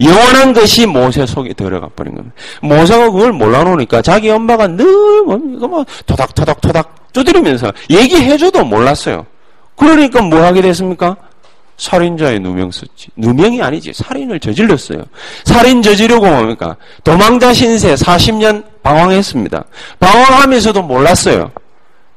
[0.00, 2.34] 영원한 것이 모세 속에 들어가 버린 겁니다.
[2.62, 5.66] 모세가 그걸 몰라놓으니까 자기 엄마가 늘 뭡니까?
[5.66, 9.26] 뭐 토닥토닥토닥 두드리면서 얘기해줘도 몰랐어요.
[9.76, 11.16] 그러니까 뭐 하게 됐습니까?
[11.76, 13.08] 살인자의 누명 썼지.
[13.16, 13.92] 누명이 아니지.
[13.92, 15.02] 살인을 저질렀어요.
[15.44, 16.76] 살인 저지르고 뭡니까?
[17.02, 19.64] 도망자 신세 40년 방황했습니다.
[19.98, 21.50] 방황하면서도 몰랐어요.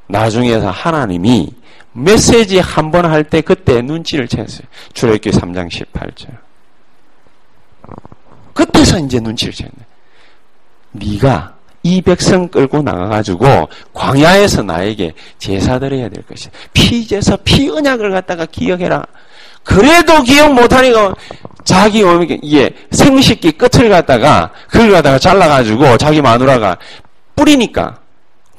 [0.06, 1.50] 나중에서 하나님이
[1.92, 4.62] 메시지 한 번 할 때 그때 눈치를 챘어요.
[4.92, 6.28] 출애굽기 3장 18절.
[8.58, 9.70] 그때서 이제 눈치를 챘네.
[10.90, 16.50] 네가 이 백성 끌고 나가가지고 광야에서 나에게 제사 드려야 될 것이야.
[16.72, 19.04] 피제서 피 언약을 갖다가 기억해라.
[19.62, 21.14] 그래도 기억 못하니까
[21.62, 22.02] 자기
[22.42, 26.76] 이게 생식기 끝을 갖다가 그걸 갖다가 잘라가지고 자기 마누라가
[27.36, 28.00] 뿌리니까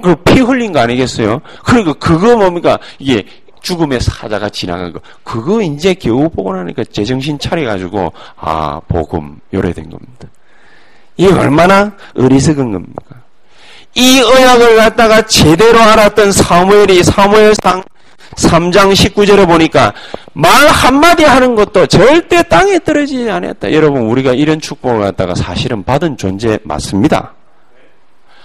[0.01, 1.41] 그 피 흘린 거 아니겠어요?
[1.65, 3.25] 그러니까 그거 뭡니까 이게
[3.61, 10.27] 죽음의 사자가 지나간 거 그거 이제 겨우 보고 나니까 제정신 차려가지고 아 복음 요래된 겁니다.
[11.17, 13.15] 이게 얼마나 어리석은 겁니까?
[13.95, 17.83] 이 언약을 갖다가 제대로 알았던 사무엘이 사무엘상
[18.35, 19.93] 3장 19절에 보니까
[20.33, 23.73] 말 한마디 하는 것도 절대 땅에 떨어지지 않았다.
[23.73, 27.33] 여러분, 우리가 이런 축복을 갖다가 사실은 받은 존재 맞습니다.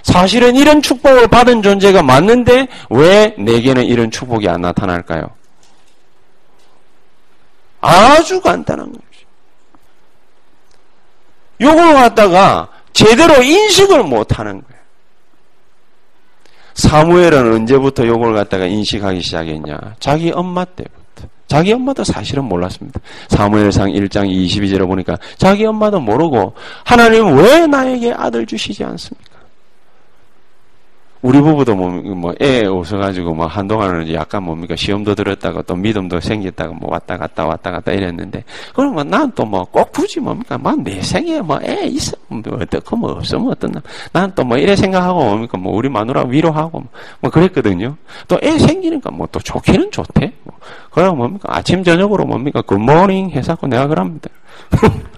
[0.04, 5.30] 사실은 이런 축복을 받은 존재가 맞는데 왜 내게는 이런 축복이 안 나타날까요?
[7.80, 9.04] 아주 간단한 거죠.
[11.60, 14.82] 요걸 갖다가 제대로 인식을 못 하는 거예요.
[16.74, 19.96] 사무엘은 언제부터 요걸 갖다가 인식하기 시작했냐?
[20.00, 21.28] 자기 엄마 때부터.
[21.46, 23.00] 자기 엄마도 사실은 몰랐습니다.
[23.28, 29.33] 사무엘상 1장 22절에 보니까 자기 엄마도 모르고 하나님 왜 나에게 아들 주시지 않습니까?
[31.24, 36.74] 우리 부부도 뭐, 뭐, 애 웃어가지고 뭐, 한동안은 약간 뭡니까, 시험도 들었다가 또 믿음도 생겼다가
[36.74, 41.40] 뭐, 왔다 갔다 왔다 갔다 이랬는데, 그러면 난 또 뭐, 꼭 굳이 뭡니까, 막내 생에
[41.40, 42.14] 뭐, 애 있어.
[42.28, 43.80] 뭐, 어떻고 뭐, 없으면 어떻나.
[44.12, 46.88] 난 또 뭐, 이래 생각하고 뭡니까, 뭐, 우리 마누라 위로하고 뭐,
[47.20, 47.96] 뭐 그랬거든요.
[48.28, 50.30] 또 애 생기니까 뭐, 또 좋기는 좋대.
[50.42, 50.54] 뭐.
[50.90, 54.28] 그러고 뭡니까, 아침, 저녁으로 뭡니까, 굿모닝 해서고 내가 그럽니다.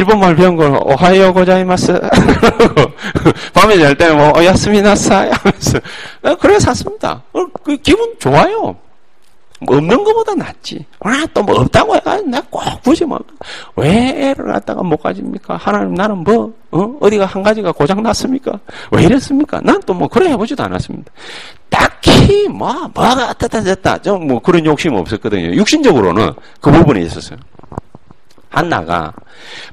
[0.00, 1.92] 일본말 배운 걸 오하이오 고자이마스
[3.52, 5.78] 밤에 잘 때는 뭐 오야스미나사이 하면서
[6.40, 7.22] 그래 샀습니다.
[7.34, 8.74] 어, 그 기분 좋아요.
[9.62, 10.86] 뭐 없는 것보다 낫지.
[11.00, 13.18] 아, 또 뭐 없다고 해가지고 내가 꼭 굳이 뭐,
[13.76, 15.58] 왜 애를 갖다가 못 가집니까?
[15.58, 16.96] 하나님 나는 뭐, 어?
[16.98, 18.58] 어디가 한 가지가 고장 났습니까?
[18.90, 19.60] 왜 이랬습니까?
[19.62, 21.12] 난 또 뭐 그래 해보지도 않았습니다.
[21.68, 23.98] 딱히 뭐, 뭐가 어다 졌다.
[23.98, 25.52] 좀 뭐 그런 욕심 없었거든요.
[25.54, 26.32] 육신적으로는
[26.62, 27.38] 그 부분에 있었어요.
[28.50, 29.12] 한나가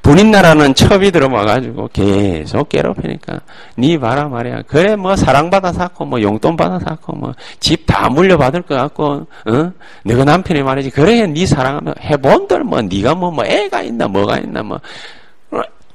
[0.02, 3.42] 본인 나라는 첩이 들어와가지고 계속 괴롭히니까
[3.76, 4.62] 네 봐라 말이야.
[4.68, 9.72] 그래 뭐 사랑받아 샀고 뭐 용돈 받아 샀고 뭐 집 다 물려받을 것 같고 어?
[10.06, 10.92] 너가 남편이 말이지.
[10.92, 14.80] 그래 네 사랑하면 해본들 뭐 네가 뭐, 뭐 애가 있나 뭐가 있나 뭐.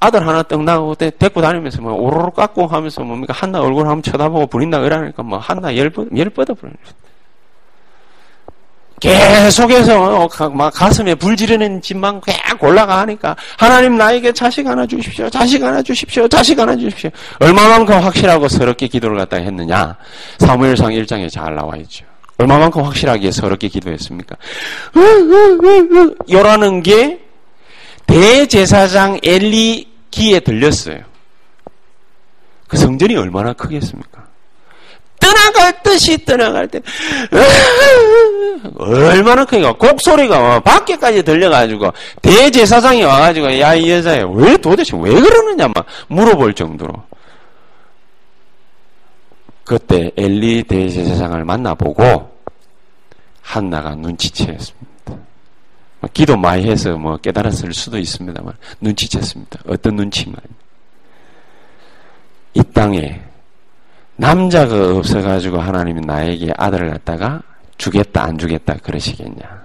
[0.00, 3.32] 아들 하나 떡 나고 데리고 다니면서 뭐 오로로 깎고 하면서 뭡니까?
[3.36, 6.76] 한나 얼굴 한번 쳐다보고 부린다 그러니까 뭐 한나 열뻗 열뻗어 버리는
[9.02, 15.28] 계속해서 막 가슴에 불 지르는 집만 쫙 올라가니까 하나님 나에게 자식 하나 주십시오.
[15.28, 16.28] 자식 하나 주십시오.
[16.28, 17.10] 자식 하나 주십시오.
[17.40, 19.96] 얼마만큼 확실하고 서럽게 기도를 갖다 했느냐?
[20.38, 22.04] 사무엘상 1장에 잘 나와 있죠.
[22.38, 24.36] 얼마만큼 확실하게 서럽게 기도했습니까?
[26.30, 27.20] 요라는 게
[28.06, 31.00] 대제사장 엘리 귀에 들렸어요.
[32.68, 34.21] 그 성전이 얼마나 크겠습니까?
[35.32, 36.80] 떠나갈 듯이 떠나갈 때
[38.78, 45.86] 얼마나 크니까 곡소리가 밖에까지 들려가지고 대제사장이 와가지고 야 이 여자야 왜 도대체 왜 그러느냐 막
[46.08, 46.92] 물어볼 정도로
[49.64, 52.30] 그때 엘리 대제사장을 만나보고
[53.40, 54.92] 한나가 눈치채었습니다.
[56.12, 59.60] 기도 많이 해서 뭐 깨달았을 수도 있습니다만 눈치챘습니다.
[59.68, 60.36] 어떤 눈치만
[62.54, 63.22] 이 땅에
[64.16, 67.42] 남자가 없어가지고 하나님이 나에게 아들을 갖다가
[67.78, 69.62] 주겠다 안 주겠다 그러시겠냐?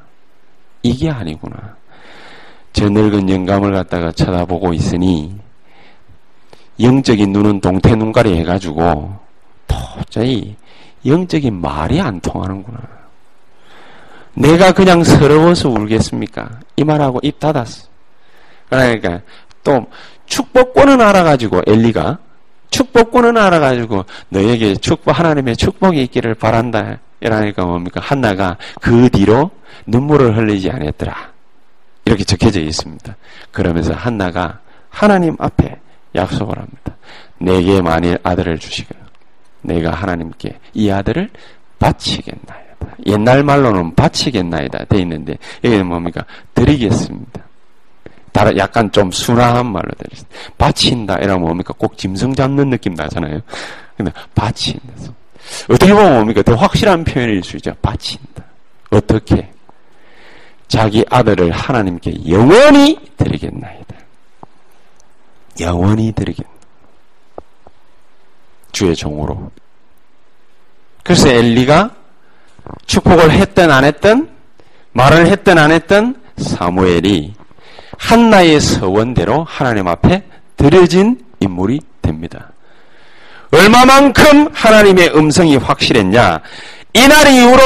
[0.84, 1.76] 이게 아니구나.
[2.74, 5.36] 저 늙은 영감을 갖다가 쳐다보고 있으니
[6.80, 9.16] 영적인 눈은 동태 눈깔이 해가지고
[9.68, 10.56] 도저히
[11.06, 12.80] 영적인 말이 안 통하는구나.
[14.36, 16.60] 내가 그냥 서러워서 울겠습니까?
[16.76, 17.88] 이 말하고 입 닫았어.
[18.70, 19.22] 그러니까
[19.64, 19.88] 또
[20.28, 22.20] 축복권은 알아가지고 엘리가
[22.70, 27.00] 축복권은 알아가지고 너에게 축복 하나님의 축복이 있기를 바란다.
[27.20, 28.00] 이러니까 뭡니까?
[28.04, 29.52] 한나가 그 뒤로
[29.88, 31.32] 눈물을 흘리지 않았더라.
[32.06, 33.16] 이렇게 적혀져 있습니다.
[33.52, 35.78] 그러면서 한나가 하나님 앞에
[36.16, 36.96] 약속을 합니다.
[37.40, 38.96] 내게 만일 아들을 주시고
[39.62, 41.30] 내가 하나님께 이 아들을
[41.80, 42.68] 바치겠나이다.
[43.08, 46.24] 옛날 말로는 바치겠나이다 돼 있는데 여기는 뭡니까?
[46.54, 47.47] 드리겠습니다.
[48.38, 50.38] 다른 약간 좀 순화한 말로 되겠습니다.
[50.60, 51.74] 바친다 이러면 뭡니까?
[51.76, 53.42] 꼭 짐승 잡는 느낌 나잖아요.
[53.96, 54.94] 근데 바친다.
[55.68, 56.44] 어떻게 보면 뭡니까?
[56.44, 57.74] 더 확실한 표현일 수 있죠.
[57.82, 58.44] 바친다.
[58.92, 59.52] 어떻게?
[60.68, 63.96] 자기 아들을 하나님께 영원히 드리겠나이다.
[65.60, 66.52] 영원히 드리겠다.
[68.72, 69.52] 주의 종으로.
[71.04, 71.90] 그래서 엘리가
[72.86, 74.30] 축복을 했든 안 했든
[74.92, 77.34] 말을 했든 안 했든 사무엘이
[77.98, 80.24] 한나의 서원대로 하나님 앞에
[80.56, 82.52] 드려진 인물이 됩니다.
[83.52, 86.42] 얼마만큼 하나님의 음성이 확실했냐?
[86.94, 87.62] 이날 이후로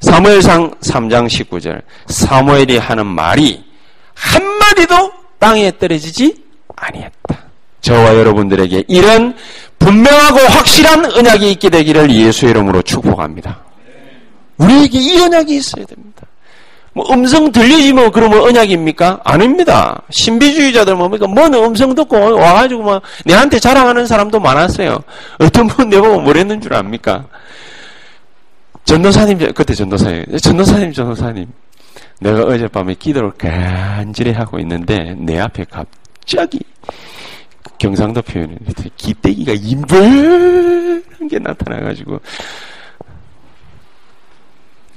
[0.00, 3.64] 사무엘상 3장 19절 사무엘이 하는 말이
[4.14, 6.44] 한마디도 땅에 떨어지지
[6.76, 7.38] 아니했다.
[7.80, 9.36] 저와 여러분들에게 이런
[9.78, 13.60] 분명하고 확실한 언약이 있게 되기를 예수의 이름으로 축복합니다.
[14.58, 16.07] 우리에게 이 언약이 있어야 됩니다.
[16.98, 19.20] 뭐 음성 들리지면 뭐 그러면 언약입니까?
[19.22, 20.02] 아닙니다.
[20.10, 21.28] 신비주의자들 뭡니까?
[21.28, 24.98] 뭔 음성 듣고 와가지고 뭐 내한테 자랑하는 사람도 많았어요.
[25.38, 27.26] 어떤 분 내보고 뭐랬는 줄 압니까?
[28.84, 31.46] 전도사님, 그때 전도사님, 전도사님, 전도사님.
[32.18, 36.58] 내가 어젯밤에 기도를 간절히 하고 있는데 내 앞에 갑자기
[37.78, 42.18] 경상도 표현인데 기대기가 임벌한 게 나타나가지고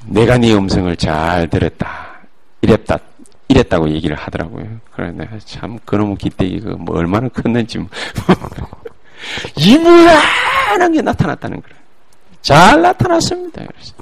[0.05, 2.21] 내가 네 음성을 잘 들었다
[2.61, 2.99] 이랬다
[3.47, 4.65] 이랬다고 얘기를 하더라고요.
[4.93, 7.79] 그래 내가 참 그놈의 기대기가 뭐 얼마나 컸는지
[9.57, 11.81] 임벌한 게 나타났다는 거예요.
[12.41, 13.63] 잘 나타났습니다.
[13.65, 13.93] 그래서.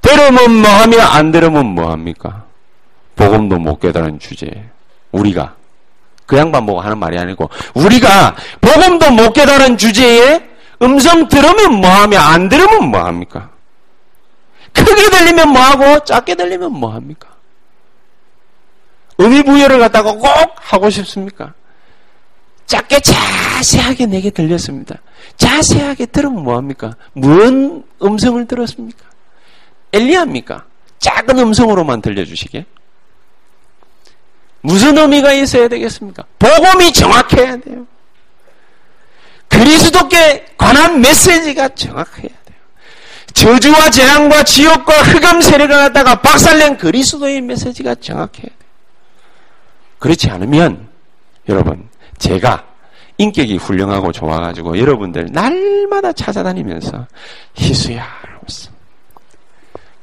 [0.00, 2.44] 들으면 뭐하며 안 들으면 뭐합니까?
[3.16, 4.64] 복음도 못 깨달은 주제에
[5.12, 5.56] 우리가
[6.26, 10.48] 그 양반 보고 하는 말이 아니고 우리가 복음도 못 깨달은 주제에
[10.80, 13.50] 음성 들으면 뭐하며 안 들으면 뭐합니까?
[14.72, 17.28] 크게 들리면 뭐하고 작게 들리면 뭐합니까?
[19.18, 20.24] 의미 부여를 갖다가 꼭
[20.56, 21.52] 하고 싶습니까?
[22.66, 24.96] 작게 자세하게 내게 들렸습니다.
[25.36, 26.96] 자세하게 들으면 뭐합니까?
[27.12, 29.04] 무슨 음성을 들었습니까?
[29.92, 30.64] 엘리야입니까?
[31.00, 32.64] 작은 음성으로만 들려주시게?
[34.62, 36.24] 무슨 의미가 있어야 되겠습니까?
[36.38, 37.86] 복음이 정확해야 돼요.
[39.48, 42.39] 그리스도께 관한 메시지가 정확해야 돼요.
[43.34, 48.60] 저주와 재앙과 지옥과 흑암 세력을 갖다가 박살낸 그리스도의 메시지가 정확해야 돼요.
[49.98, 50.88] 그렇지 않으면
[51.48, 51.88] 여러분
[52.18, 52.64] 제가
[53.18, 57.06] 인격이 훌륭하고 좋아가지고 여러분들 날마다 찾아다니면서
[57.54, 58.70] 희수야 하면서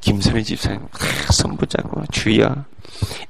[0.02, 0.88] 김선희 집사님
[1.32, 2.56] 손 붙잡고 주여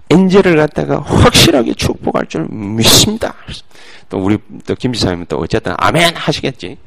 [0.10, 3.34] 엔젤을 갖다가 확실하게 축복할 줄 믿습니다.
[4.10, 6.78] 또 우리 또 김지사님은 또 어쨌든 아멘 하시겠지.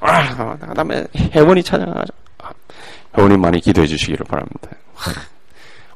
[0.00, 2.25] 아, 그다음에 회원이 찾아가가지고
[3.16, 4.70] 아, 회원님 많이 기도해 주시기를 바랍니다.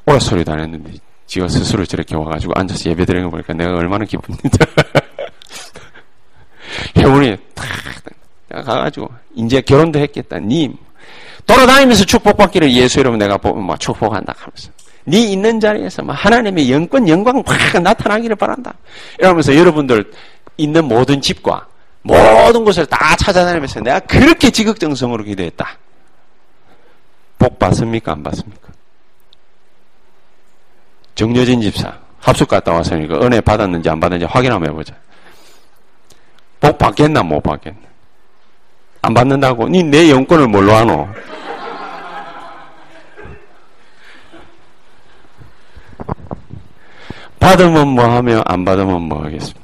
[0.05, 0.93] 오라 소리도 안 했는데
[1.27, 4.57] 지가 스스로 저렇게 와가지고 앉아서 예배 드리는 거 보니까 내가 얼마나 기쁩니다.
[6.97, 7.67] 회원이 탁
[8.49, 10.39] 가가지고 이제 결혼도 했겠다.
[10.39, 10.75] 님
[11.45, 14.71] 돌아다니면서 축복받기를 예수 이름으로 내가 뭐 축복한다 하면서
[15.05, 18.73] 네 있는 자리에서 뭐 하나님의 영권 영광 확 나타나기를 바란다.
[19.19, 20.11] 이러면서 여러분들
[20.57, 21.67] 있는 모든 집과
[22.01, 25.77] 모든 곳을 다 찾아다니면서 내가 그렇게 지극정성으로 기도했다.
[27.41, 28.11] 복 받습니까?
[28.11, 28.69] 안 받습니까?
[31.15, 34.93] 정여진 집사 합숙 갔다 왔으니까 은혜 받았는지 안 받았는지 확인 한번 해보자.
[36.59, 37.79] 복 받겠나 못 받겠나?
[39.01, 39.67] 안 받는다고?
[39.69, 41.07] 니 내 영권을 뭘로 하노?
[47.39, 49.59] 받으면 뭐 하며 안 받으면 뭐 하겠습니까?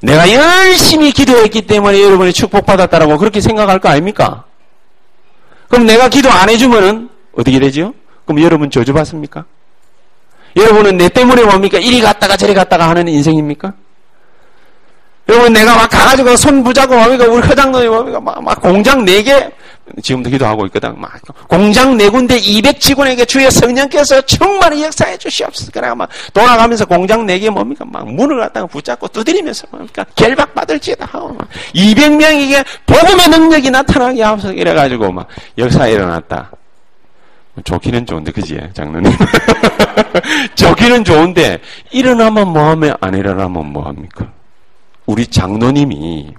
[0.00, 4.44] 내가 열심히 기도했기 때문에 여러분이 축복받았다라고 그렇게 생각할 거 아닙니까?
[5.74, 7.94] 그럼 내가 기도 안 해주면은 어떻게 되죠?
[8.26, 9.44] 그럼 여러분 저주받습니까?
[10.54, 11.78] 여러분은 내 때문에 뭡니까?
[11.78, 13.72] 이리 갔다가 저리 갔다가 하는 인생입니까?
[15.28, 17.24] 여러분 내가 막 가가지고 손 부자고 뭡니까?
[17.24, 18.20] 우리 회장님이 뭡니까?
[18.20, 19.50] 막, 막 공장 4개
[20.02, 20.98] 지금도 기도하고 있거든.
[21.00, 25.70] 막 공장 네 군데 200 직원에게 주의 성령께서 충만히 역사해 주시옵소서.
[25.72, 27.84] 그래 막 돌아가면서 공장 네개 뭡니까?
[27.84, 30.04] 막 문을 갖다가 붙잡고 두드리면서 뭡니까?
[30.16, 34.54] 결박 받을지다 하고 막 200명에게 복음의 능력이 나타나게 하옵소서.
[34.54, 35.28] 이래가지고 막
[35.58, 36.50] 역사 일어났다.
[37.62, 39.12] 좋기는 좋은데, 그지, 장로님?
[40.56, 41.60] 좋기는 좋은데,
[41.92, 44.32] 일어나면 뭐하면, 안 일어나면 뭐합니까?
[45.06, 46.34] 우리 장로님이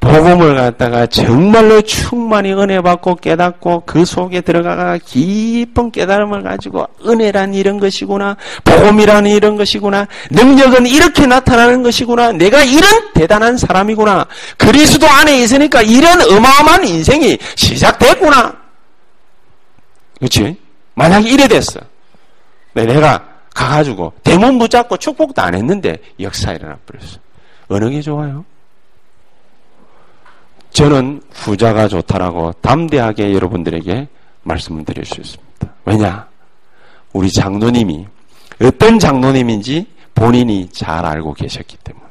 [0.00, 7.78] 복음을 갖다가 정말로 충만히 은혜 받고 깨닫고 그 속에 들어가가 깊은 깨달음을 가지고 은혜란 이런
[7.78, 8.36] 것이구나.
[8.64, 10.06] 복음이란 이런 것이구나.
[10.30, 12.32] 능력은 이렇게 나타나는 것이구나.
[12.32, 14.26] 내가 이런 대단한 사람이구나.
[14.56, 18.56] 그리스도 안에 있으니까 이런 어마어마한 인생이 시작됐구나.
[20.18, 20.56] 그렇지?
[20.94, 21.80] 만약에 이래 됐어.
[22.74, 27.18] 네, 내가 가가지고 대문 붙잡고 축복도 안 했는데 역사 일어나 버렸어.
[27.68, 28.44] 어느 게 좋아요?
[30.72, 34.08] 저는 후자가 좋다라고 담대하게 여러분들에게
[34.42, 35.74] 말씀을 드릴 수 있습니다.
[35.84, 36.26] 왜냐?
[37.12, 38.06] 우리 장로님이
[38.62, 42.04] 어떤 장로님인지 본인이 잘 알고 계셨기 때문에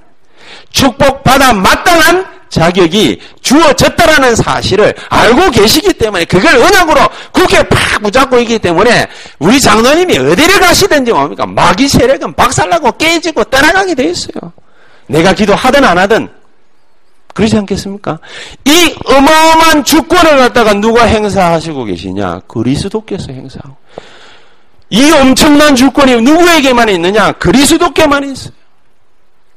[0.72, 7.02] 축복받아 마땅한 자격이 주어졌다라는 사실을 알고 계시기 때문에 그걸 언약으로
[7.34, 9.08] 굳게 팍 붙잡고 있기 때문에
[9.40, 11.46] 우리 장로님이 어디를 가시든지 뭡니까?
[11.46, 14.54] 마귀 세력은 박살나고 깨지고 떠나가게 돼 있어요.
[15.08, 16.30] 내가 기도하든 안 하든
[17.38, 18.20] 그러지 않겠습니까?
[18.66, 22.42] 이 어마어마한 주권을 갖다가 누가 행사하시고 계시냐?
[22.48, 23.76] 그리스도께서 행사하고.
[24.90, 27.34] 이 엄청난 주권이 누구에게만 있느냐?
[27.34, 28.54] 그리스도께만 있어요.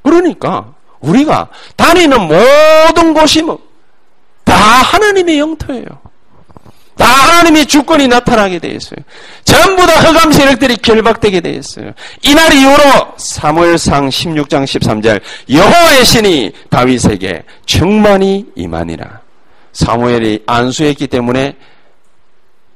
[0.02, 3.70] 그러니까 우리가 다니는 모든 곳이 뭐
[4.44, 5.84] 다 하나님의 영토예요.
[7.00, 8.98] 다 하나님의 주권이 나타나게 되어 있어요.
[9.42, 11.92] 전부 다 흑암 세력들이 결박되게 되어 있어요.
[12.22, 19.18] 이날 이후로 사무엘상 16장 13절 여호와의 신이 다윗에게 충만히 임하니라.
[19.72, 21.56] 사무엘이 안수했기 때문에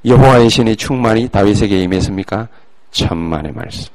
[0.06, 2.48] 여호와의 신이 충만히 다윗에게 임했습니까?
[2.92, 3.92] 천만의 말씀.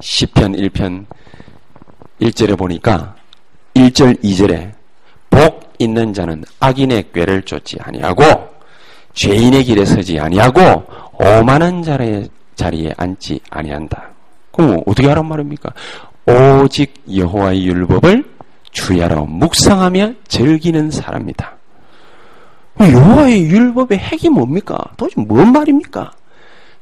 [0.00, 1.06] 10편 1편
[2.20, 3.16] 1절에 보니까
[3.74, 4.74] 1절 2절에
[5.28, 8.49] 복 있는 자는 악인의 꾀를 쫓지 아니하고
[9.14, 14.10] 죄인의 길에 서지 아니하고 오만한 자리에, 자리에 앉지 아니한다.
[14.52, 15.72] 그럼 어떻게 하란 말입니까?
[16.26, 18.24] 오직 여호와의 율법을
[18.70, 21.56] 주야로 묵상하며 즐기는 사람이다.
[22.80, 24.78] 여호와의 율법의 핵이 뭡니까?
[24.96, 26.12] 도대체 뭔 말입니까?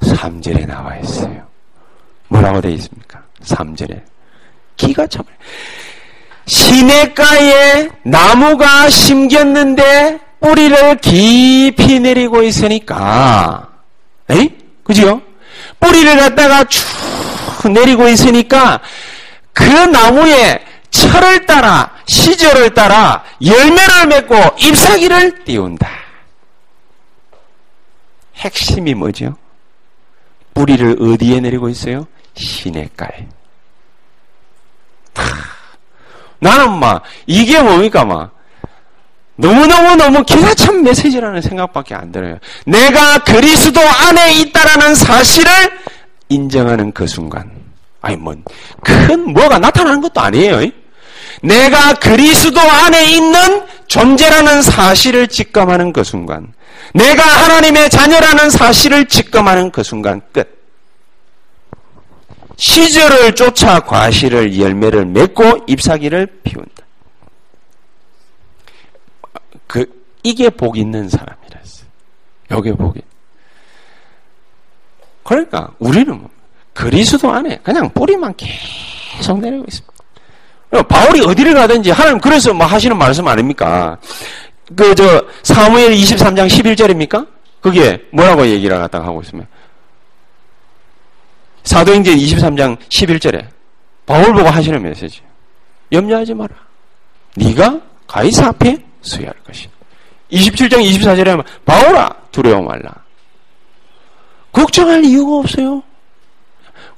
[0.01, 1.43] 3절에 나와 있어요.
[2.29, 3.23] 뭐라고 되어 있습니까?
[3.43, 4.01] 3절에.
[4.77, 5.25] 기가 참
[6.47, 13.69] 시냇가에 나무가 심겼는데 뿌리를 깊이 내리고 있으니까,
[14.31, 14.57] 에이?
[14.85, 15.21] 그죠?
[15.81, 16.83] 뿌리를 갖다가 쭉
[17.73, 18.81] 내리고 있으니까
[19.53, 25.89] 그 나무에 철을 따라 시절을 따라 열매를 맺고 잎사귀를 띄운다.
[28.37, 29.37] 핵심이 뭐죠?
[30.55, 32.07] 뿌리를 어디에 내리고 있어요?
[32.35, 33.27] 시냇가에.
[36.39, 38.38] 나는 막 이게 뭡니까 막
[39.39, 42.39] 너무너무너무 기가 찬 메시지라는 생각밖에 안 들어요.
[42.67, 45.53] 내가 그리스도 안에 있다라는 사실을
[46.29, 47.51] 인정하는 그 순간.
[48.01, 48.35] 아니, 뭐,
[48.83, 50.69] 큰 뭐가 나타나는 것도 아니에요.
[51.43, 56.53] 내가 그리스도 안에 있는 존재라는 사실을 직감하는 그 순간.
[56.93, 60.59] 내가 하나님의 자녀라는 사실을 직감하는 그 순간 끝.
[62.57, 66.88] 시절을 쫓아 과실을 열매를 맺고 잎사귀를 피운다.
[69.69, 69.87] 그
[70.25, 71.89] 이게 복 있는 사람이랬어요.
[72.51, 73.01] 여기 복이.
[75.23, 76.29] 그러니까 우리는 뭐
[76.75, 80.83] 그리스도 안에 그냥 뿌리만 계속 내리고 있습니다.
[80.89, 83.97] 바울이 어디를 가든지 하나님 그래서 뭐 하시는 말씀 아닙니까?
[84.75, 87.27] 그 저 사무엘 23장 11절입니까?
[87.61, 89.47] 그게 뭐라고 얘기를 갖다가 하고 있으면
[91.65, 93.47] 사도행전 23장 11절에
[94.07, 95.21] 바울 보고 하시는 메시지.
[95.93, 96.55] 염려하지 마라.
[97.37, 99.73] 네가 가이사 앞에 서야 할 것이다.
[100.31, 102.93] 27장 24절에 하면 바울아 두려워 말라.
[104.53, 105.83] 걱정할 이유가 없어요.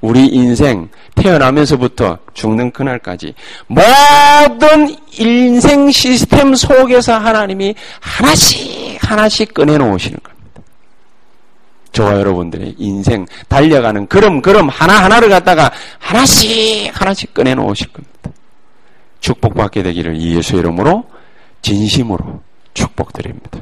[0.01, 3.35] 우리 인생 태어나면서부터 죽는 그날까지
[3.66, 10.63] 모든 인생 시스템 속에서 하나님이 하나씩 하나씩 꺼내놓으시는 겁니다.
[11.92, 18.31] 저와 여러분들의 인생 달려가는 걸음 걸음 하나하나를 갖다가 하나씩 하나씩 꺼내놓으실 겁니다.
[19.21, 21.04] 축복받게 되기를 예수 이름으로
[21.63, 22.40] 진심으로
[22.75, 23.61] 축복드립니다.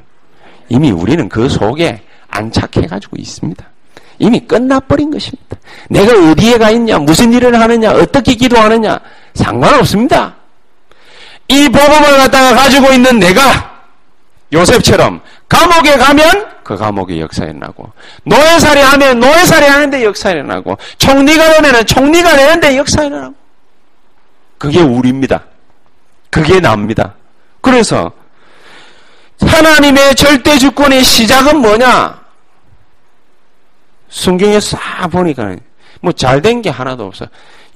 [0.69, 3.65] 이미 우리는 그 속에 안착해가지고 있습니다.
[4.19, 5.57] 이미 끝나버린 것입니다.
[5.89, 8.99] 내가 어디에 가 있냐, 무슨 일을 하느냐, 어떻게 기도하느냐,
[9.35, 10.35] 상관없습니다.
[11.49, 13.79] 이 복음을 갖다가 가지고 있는 내가
[14.53, 17.91] 요셉처럼 감옥에 가면 그 감옥에 역사 일어나고
[18.25, 23.35] 노예살이 하면 노예살이 하는데 역사 일어나고 총리가 되면 총리가 되는데 역사 일어나고
[24.59, 25.45] 그게 우리입니다.
[26.31, 27.15] 그게 납니다.
[27.69, 28.11] 그래서
[29.41, 32.19] 하나님의 절대 주권의 시작은 뭐냐?
[34.09, 35.55] 성경에 싹 보니까
[36.01, 37.27] 뭐 잘 된 게 하나도 없어.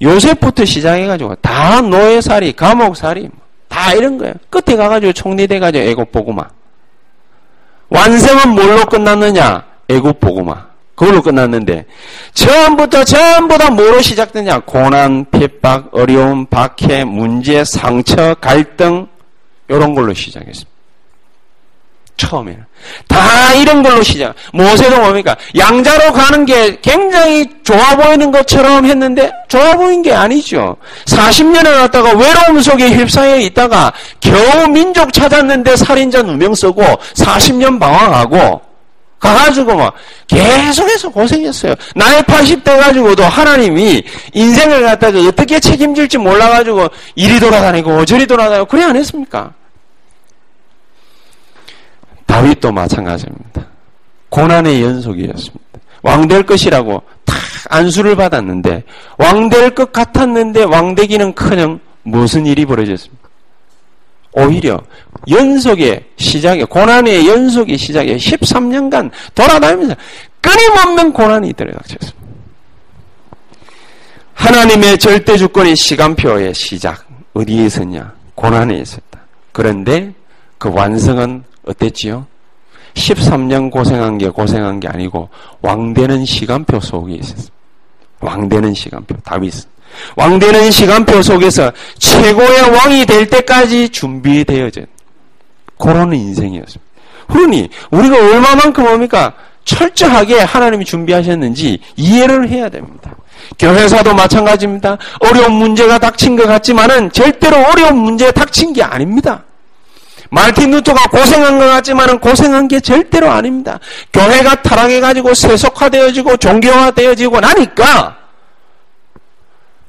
[0.01, 3.29] 요셉부터 시작해가지고 다 노예살이, 감옥살이,
[3.67, 4.33] 다 이런 거예요.
[4.49, 6.49] 끝에 가가지고 총리 돼가지고 애국 보고만.
[7.89, 9.63] 완성은 뭘로 끝났느냐?
[9.89, 10.73] 애국 보고만.
[10.95, 11.85] 그걸로 끝났는데
[12.33, 14.61] 처음부터 전부 다 뭐로 시작되냐?
[14.61, 19.07] 고난, 핍박, 어려움, 박해, 문제, 상처, 갈등
[19.67, 20.73] 이런 걸로 시작했습니다.
[22.17, 22.63] 처음에는.
[23.07, 24.35] 다 이런 걸로 시작.
[24.53, 25.35] 모세도 뭡니까?
[25.57, 30.77] 양자로 가는 게 굉장히 좋아 보이는 것처럼 했는데 좋아 보인 게 아니죠.
[31.05, 36.83] 40년을 갔다가 외로움 속에 휩싸여 있다가 겨우 민족 찾았는데 살인자 누명 쓰고
[37.15, 38.61] 40년 방황하고
[39.23, 39.93] 가가지고 막
[40.27, 41.75] 계속해서 고생했어요.
[41.95, 44.03] 나이 80대 가지고도 하나님이
[44.33, 49.53] 인생을 갖다가 어떻게 책임질지 몰라가지고 이리 돌아다니고 저리 돌아다니고 그래 안 했습니까?
[52.25, 53.65] 다윗도 마찬가지입니다.
[54.29, 55.63] 고난의 연속이었습니다.
[56.01, 57.33] 왕 될 것이라고 다
[57.69, 58.83] 안수를 받았는데
[59.17, 63.22] 왕 될 것 같았는데 왕 되기는 커녕 무슨 일이 벌어졌습니까?
[64.33, 64.81] 오히려
[65.29, 69.95] 연속의 시작에 고난의 연속의 시작에 13년간 돌아다니면서
[70.41, 72.23] 끊임없는 고난이 들어닥쳤습니다.
[74.33, 78.13] 하나님의 절대 주권의 시간표의 시작 어디에 있었냐?
[78.35, 79.21] 고난에 있었다.
[79.51, 80.13] 그런데
[80.57, 82.27] 그 완성은 어땠지요?
[82.95, 85.29] 13년 고생한 게 고생한 게 아니고
[85.61, 87.53] 왕되는 시간표 속에 있었습니다.
[88.19, 89.53] 왕되는 시간표 다윗
[90.15, 94.85] 왕되는 시간표 속에서 최고의 왕이 될 때까지 준비되어진
[95.77, 96.93] 그런 인생이었습니다.
[97.27, 99.33] 그러니 우리가 얼마만큼 뭡니까?
[99.65, 103.15] 철저하게 하나님이 준비하셨는지 이해를 해야 됩니다.
[103.59, 104.97] 교회사도 마찬가지입니다.
[105.19, 109.43] 어려운 문제가 닥친 것 같지만은 절대로 어려운 문제가 닥친 게 아닙니다.
[110.29, 113.79] 말틴 루터가 고생한 것 같지만은 고생한 게 절대로 아닙니다.
[114.11, 118.22] 교회가 타락해가지고 세속화되어지고 종교화되어지고 나니까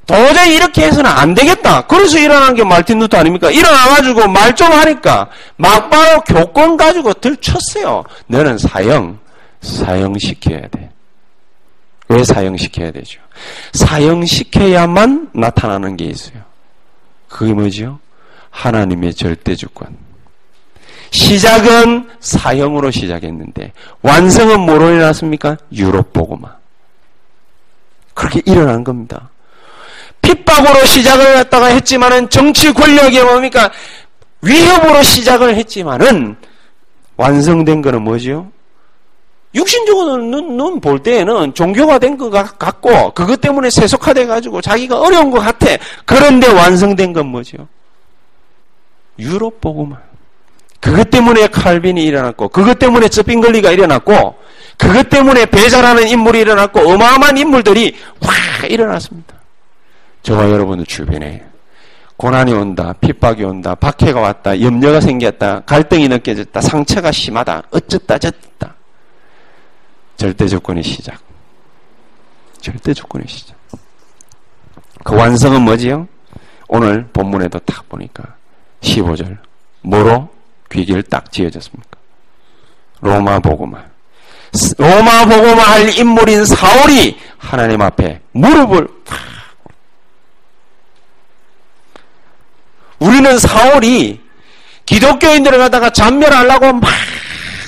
[0.05, 1.81] 도저히 이렇게 해서는 안 되겠다.
[1.87, 3.49] 그래서 일어난 게 말틴 루터 아닙니까?
[3.49, 8.03] 일어나가지고 말 좀 하니까 막바로 교권 가지고 들쳤어요.
[8.27, 9.19] 너는 사형,
[9.61, 10.91] 사형시켜야 돼.
[12.07, 13.19] 왜 사형시켜야 되죠?
[13.73, 16.37] 사형시켜야만 나타나는 게 있어요.
[17.27, 17.99] 그게 뭐죠?
[18.51, 19.97] 하나님의 절대주권.
[21.11, 25.57] 시작은 사형으로 시작했는데 완성은 뭐로 일어났습니까?
[25.73, 26.51] 유럽 보고만.
[28.13, 29.29] 그렇게 일어난 겁니다.
[30.25, 33.71] 핍박으로 시작을 했다가 했지만은 정치 권력이 뭡니까?
[34.41, 36.35] 위협으로 시작을 했지만은
[37.17, 38.51] 완성된 거는 뭐죠?
[39.53, 45.67] 육신적으로 눈볼 때에는 종교가 된 것 같고 그것 때문에 세속화돼 가지고 자기가 어려운 것 같아.
[46.03, 47.67] 그런데 완성된 건 뭐죠?
[49.17, 49.99] 유럽 보고만.
[50.81, 54.35] 그것 때문에 칼빈이 일어났고, 그것 때문에 쩌빙글리가 일어났고,
[54.77, 59.34] 그것 때문에 배자라는 인물이 일어났고, 어마어마한 인물들이 확 일어났습니다.
[60.25, 61.45] 저와 여러분들 주변에
[62.17, 68.73] 고난이 온다, 핍박이 온다, 박해가 왔다, 염려가 생겼다, 갈등이 느껴졌다, 상처가 심하다, 어쩌다 저쩌다.
[70.17, 71.19] 절대 조건의 시작.
[72.59, 73.55] 절대 조건의 시작.
[75.03, 76.07] 그 완성은 뭐지요?
[76.69, 78.23] 오늘 본문에도 딱 보니까
[78.81, 79.37] 15절.
[79.81, 80.27] 뭐로?
[80.71, 81.99] 귀기를 딱 지어졌습니까?
[83.01, 83.77] 로마 보고마.
[84.79, 88.87] 로마 보고마 할 인물인 사울이 하나님 앞에 무릎을
[93.05, 94.19] 우리는 사울이
[94.85, 96.89] 기독교인들을 갖다가 잔멸하려고 막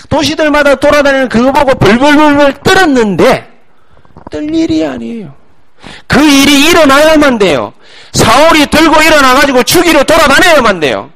[0.10, 3.48] 도시들마다 돌아다니는 그거 보고 벌벌벌벌 떨었는데
[4.32, 5.34] 뜰 일이 아니에요.
[6.08, 7.74] 그 일이 일어나야만 돼요.
[8.14, 11.12] 사울이 들고 일어나가지고 죽이러 돌아다녀야만 돼요.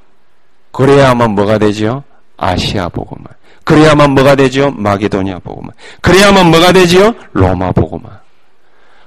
[0.72, 2.04] 그래야만 뭐가 되지요?
[2.38, 3.26] 아시아 보고만.
[3.64, 4.72] 그래야만 뭐가 되지요?
[4.72, 5.72] 마게도니아 보고만.
[6.02, 7.14] 그래야만 뭐가 되지요?
[7.34, 8.12] 로마 보고만.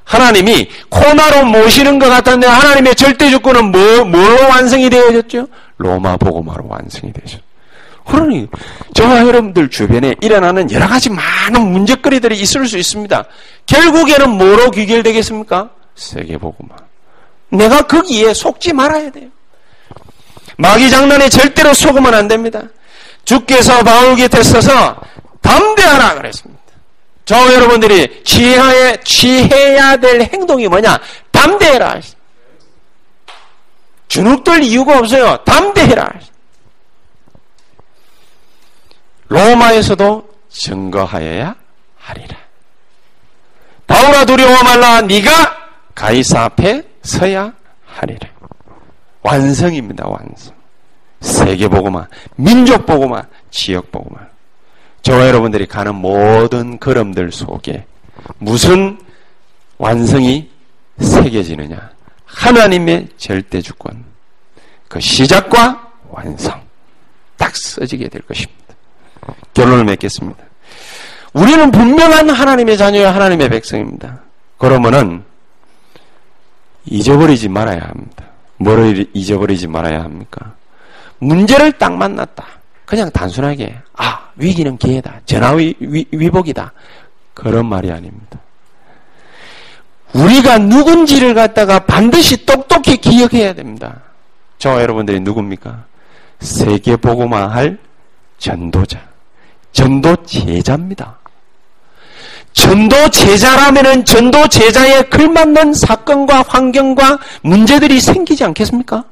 [0.05, 5.49] 하나님이 코나로 모시는 것 같았는데 하나님의 절대 주권은 뭐, 뭘로 완성이 되어졌죠?
[5.79, 7.39] 로마 보고마로 완성이 되죠.
[8.07, 8.47] 그러니
[8.93, 13.25] 저와 여러분들 주변에 일어나는 여러 가지 많은 문제거리들이 있을 수 있습니다.
[13.67, 15.71] 결국에는 뭐로 귀결되겠습니까?
[15.95, 16.77] 세계보고만.
[17.49, 19.29] 내가 거기에 속지 말아야 돼요.
[20.59, 22.63] 마귀 장난에 절대로 속으면 안 됩니다.
[23.25, 24.97] 주께서 바울 곁에 서서
[25.41, 26.54] 담대하라 그랬습니다.
[27.25, 30.99] 저 여러분들이 취해야, 취해야 될 행동이 뭐냐?
[31.31, 32.01] 담대해라.
[34.09, 35.39] 주눅들 이유가 없어요.
[35.45, 36.09] 담대해라.
[39.29, 41.57] 로마에서도 증거하여야
[41.99, 42.37] 하리라.
[43.87, 45.31] 바울아 두려워 말라 네가
[45.95, 47.53] 가이사 앞에 서야
[47.87, 48.29] 하리라.
[49.23, 50.07] 완성입니다.
[50.07, 50.55] 완성.
[51.21, 52.07] 세계 보고만,
[52.37, 54.34] 민족 보고만, 지역 보고만.
[55.05, 57.85] 저와 여러분들이 가는 모든 걸음들 속에
[58.39, 58.99] 무슨
[59.77, 60.51] 완성이
[60.99, 61.91] 새겨지느냐?
[62.25, 64.03] 하나님의 절대 주권.
[64.89, 66.59] 그 시작과 완성.
[67.37, 68.75] 딱 써지게 될 것입니다.
[69.53, 70.43] 결론을 맺겠습니다.
[71.35, 74.21] 우리는 분명한 하나님의 자녀야 하나님의 백성입니다.
[74.57, 75.23] 그러면은
[76.87, 78.25] 잊어버리지 말아야 합니다.
[78.57, 80.55] 뭐를 잊어버리지 말아야 합니까?
[81.19, 82.47] 문제를 딱 만났다.
[82.87, 85.21] 그냥 단순하게 아 위기는 기회다.
[85.27, 85.75] 전화위
[86.11, 86.73] 위복이다.
[87.35, 88.39] 그런 말이 아닙니다.
[90.13, 94.01] 우리가 누군지를 갖다가 반드시 똑똑히 기억해야 됩니다.
[94.59, 95.85] 저와 여러분들이 누굽니까?
[96.41, 97.79] 세계 보고만 할
[98.39, 99.01] 전도자,
[99.73, 101.19] 전도 제자입니다.
[102.53, 109.05] 전도 제자라면은 전도 제자에 걸맞는 사건과 환경과 문제들이 생기지 않겠습니까?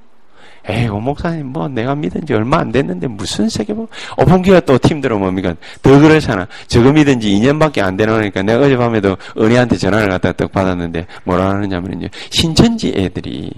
[0.68, 5.18] 에이, 오 목사님, 뭐, 내가 믿은 지 얼마 안 됐는데, 무슨 세계보, 오픈기가 또 팀들어
[5.18, 5.54] 뭡니까?
[5.82, 6.46] 더 그렇잖아.
[6.68, 12.06] 저거 믿은 지 2년밖에 안 되니까, 내가 어젯밤에도 은희한테 전화를 갖다 떡 받았는데, 뭐라 하느냐면요.
[12.30, 13.50] 신천지 애들이,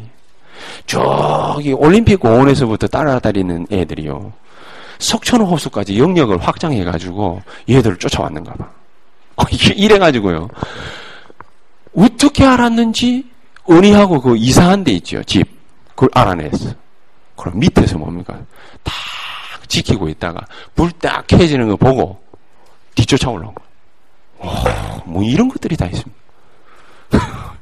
[0.87, 4.33] 저기 올림픽 공원에서부터 따라다니는 애들이요.
[4.99, 8.69] 석천 호수까지 영역을 확장해가지고, 얘들을 쫓아왔는가 봐.
[9.37, 9.43] 어,
[9.77, 10.49] 이래가지고요.
[11.97, 13.25] 어떻게 알았는지
[13.69, 15.23] 은희하고 그 이상한 데 있죠.
[15.25, 15.47] 집.
[15.95, 16.75] 그걸 알아냈어.
[17.37, 18.39] 그럼 밑에서 뭡니까?
[18.83, 18.93] 다
[19.69, 22.23] 지키고 있다가 불 딱 켜지는 거 보고
[22.95, 23.63] 뒤쫓아 올라온 거.
[24.39, 26.13] 와, 뭐 이런 것들이 다 있습니다.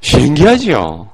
[0.00, 1.10] 신기하지요?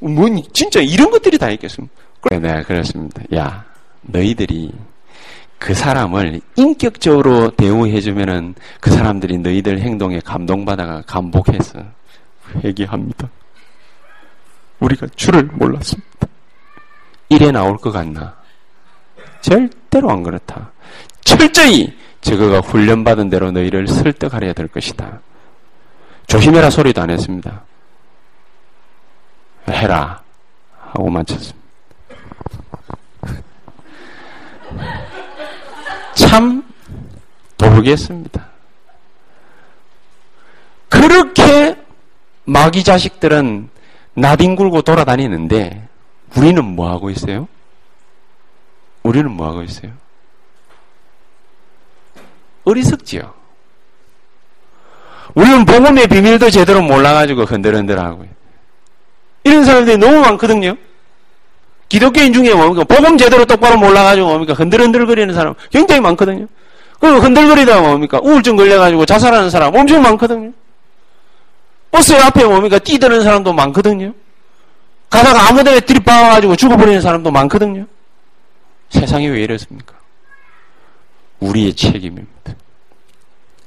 [0.00, 1.94] 뭐 진짜 이런 것들이 다 있겠습니까?
[2.40, 3.22] 네, 그렇습니다.
[3.34, 3.64] 야,
[4.02, 4.72] 너희들이
[5.58, 11.82] 그 사람을 인격적으로 대우해주면은 그 사람들이 너희들 행동에 감동받아가 감복해서
[12.62, 13.28] 회개합니다.
[14.80, 16.25] 우리가 줄을 몰랐습니다.
[17.28, 18.34] 이래 나올 것 같나?
[19.40, 20.70] 절대로 안 그렇다.
[21.24, 25.20] 철저히 저거가 훈련받은 대로 너희를 설득하려야 될 것이다.
[26.26, 27.62] 조심해라 소리도 안 했습니다.
[29.68, 30.20] 해라
[30.78, 31.66] 하고 마쳤습니다.
[36.14, 36.64] 참
[37.58, 38.46] 모르겠습니다.
[40.88, 41.76] 그렇게
[42.44, 43.68] 마귀 자식들은
[44.14, 45.88] 나뒹굴고 돌아다니는데
[46.34, 47.46] 우리는 뭐 하고 있어요?
[49.02, 49.92] 우리는 뭐 하고 있어요?
[52.64, 53.32] 어리석지요.
[55.34, 58.26] 우리는 복음의 비밀도 제대로 몰라가지고 흔들흔들하고
[59.44, 60.76] 이런 사람들이 너무 많거든요.
[61.88, 62.82] 기독교인 중에 뭡니까?
[62.84, 64.54] 복음 제대로 똑바로 몰라가지고 뭡니까?
[64.54, 66.46] 흔들흔들거리는 사람 굉장히 많거든요.
[66.98, 68.18] 그 흔들거리다 뭡니까?
[68.22, 70.52] 우울증 걸려가지고 자살하는 사람 엄청 많거든요.
[71.92, 72.78] 버스 앞에 뭡니까?
[72.78, 74.12] 뛰드는 사람도 많거든요.
[75.10, 77.86] 가다가 아무 데나 들이박아가지고 죽어버리는 사람도 많거든요.
[78.90, 79.94] 세상이 왜 이렇습니까?
[81.40, 82.54] 우리의 책임입니다.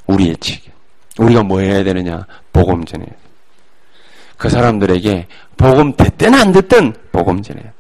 [0.08, 0.72] 우리의 책임.
[1.18, 2.26] 우리가 뭐 해야 되느냐?
[2.52, 3.18] 복음 전해야 돼.
[4.38, 5.28] 그 사람들에게
[5.58, 7.74] 복음 됐든 안 됐든 복음 전해야 돼.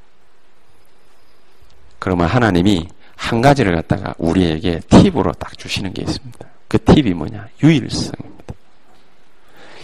[1.99, 6.39] 그러면 하나님이 한 가지를 갖다가 우리에게 팁으로 딱 주시는 게 있습니다.
[6.67, 7.47] 그 팁이 뭐냐?
[7.63, 8.28] 유일성입니다.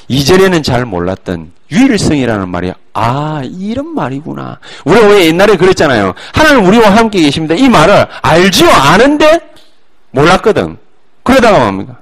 [0.08, 4.60] 이전에는 잘 몰랐던 유일성이라는 말이 아 이런 말이구나.
[4.86, 6.14] 우리가 왜 옛날에 그랬잖아요.
[6.34, 7.56] 하나님 우리와 함께 계십니다.
[7.56, 9.40] 이 말을 알지요 아는데
[10.12, 10.78] 몰랐거든.
[11.24, 11.98] 그러다가 뭡니까?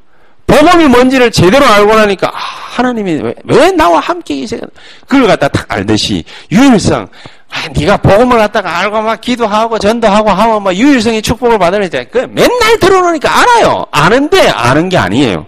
[0.45, 4.61] 복음이 뭔지를 제대로 알고 나니까 아, 하나님이 왜, 왜, 나와 함께 계세요?
[5.07, 7.07] 그걸 갖다 딱 알듯이 유일성.
[7.49, 12.77] 아, 네가 복음을 갖다가 알고 막 기도하고 전도하고 하면 막 유일성의 축복을 받으니까 그 맨날
[12.79, 13.85] 들어오니까 알아요.
[13.91, 15.45] 아는데 아는 게 아니에요.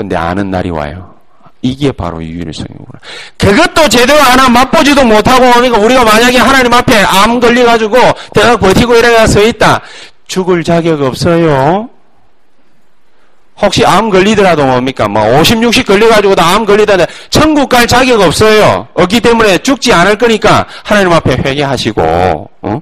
[0.00, 1.14] 근데 아는 날이 와요.
[1.60, 2.98] 이게 바로 유일성이구나.
[3.36, 7.98] 그것도 제대로 하나 맛보지도 못하고 그러니까 우리가 만약에 하나님 앞에 암 걸려가지고
[8.32, 9.82] 내가 버티고 이래가 서 있다.
[10.26, 11.90] 죽을 자격 없어요.
[13.60, 15.06] 혹시 암 걸리더라도 뭡니까?
[15.06, 18.88] 뭐 50, 60 걸려가지고도 암 걸리다는데 천국 갈 자격 없어요.
[18.94, 22.02] 없기 때문에 죽지 않을 거니까 하나님 앞에 회개하시고
[22.62, 22.80] 어?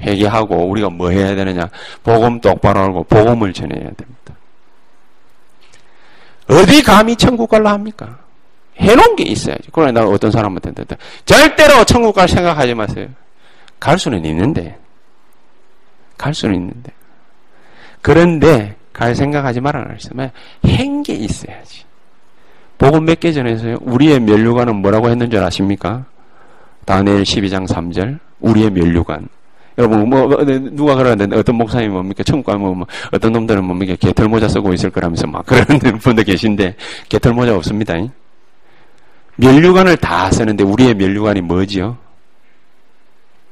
[0.00, 1.68] 회개하고 우리가 뭐 해야 되느냐?
[2.02, 4.15] 복음 똑바로 알고 복음을 전해야 됩니다.
[6.48, 8.18] 어디 감히 천국 갈라 합니까?
[8.78, 9.68] 해놓은 게 있어야지.
[9.72, 10.72] 그러나 나 어떤 사람한테
[11.24, 13.08] 절대로 천국 갈 생각하지 마세요.
[13.80, 14.78] 갈 수는 있는데
[16.16, 16.92] 갈 수는 있는데
[18.02, 20.30] 그런데 갈 생각하지 말아라 했으면
[20.64, 21.84] 행게 있어야지.
[22.78, 23.78] 복음 몇 개 전에서요.
[23.80, 26.04] 우리의 면류관은 뭐라고 했는 줄 아십니까?
[26.84, 28.18] 다니엘 12장 3절.
[28.40, 29.28] 우리의 면류관.
[29.78, 32.22] 여러분, 뭐, 뭐 누가 그러는데 어떤 목사님 뭡니까?
[32.22, 33.94] 천국 가면 뭐, 뭐, 어떤 놈들은 뭡니까?
[33.98, 36.76] 개털 모자 쓰고 있을 거라면서 막 그러는 분들 계신데,
[37.08, 37.94] 개털 모자 없습니다.
[39.36, 41.98] 멸류관을 다 쓰는데 우리의 멸류관이 뭐지요?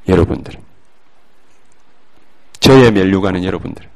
[0.07, 0.55] 여러분들.
[2.59, 3.87] 저의 멸류관은 여러분들.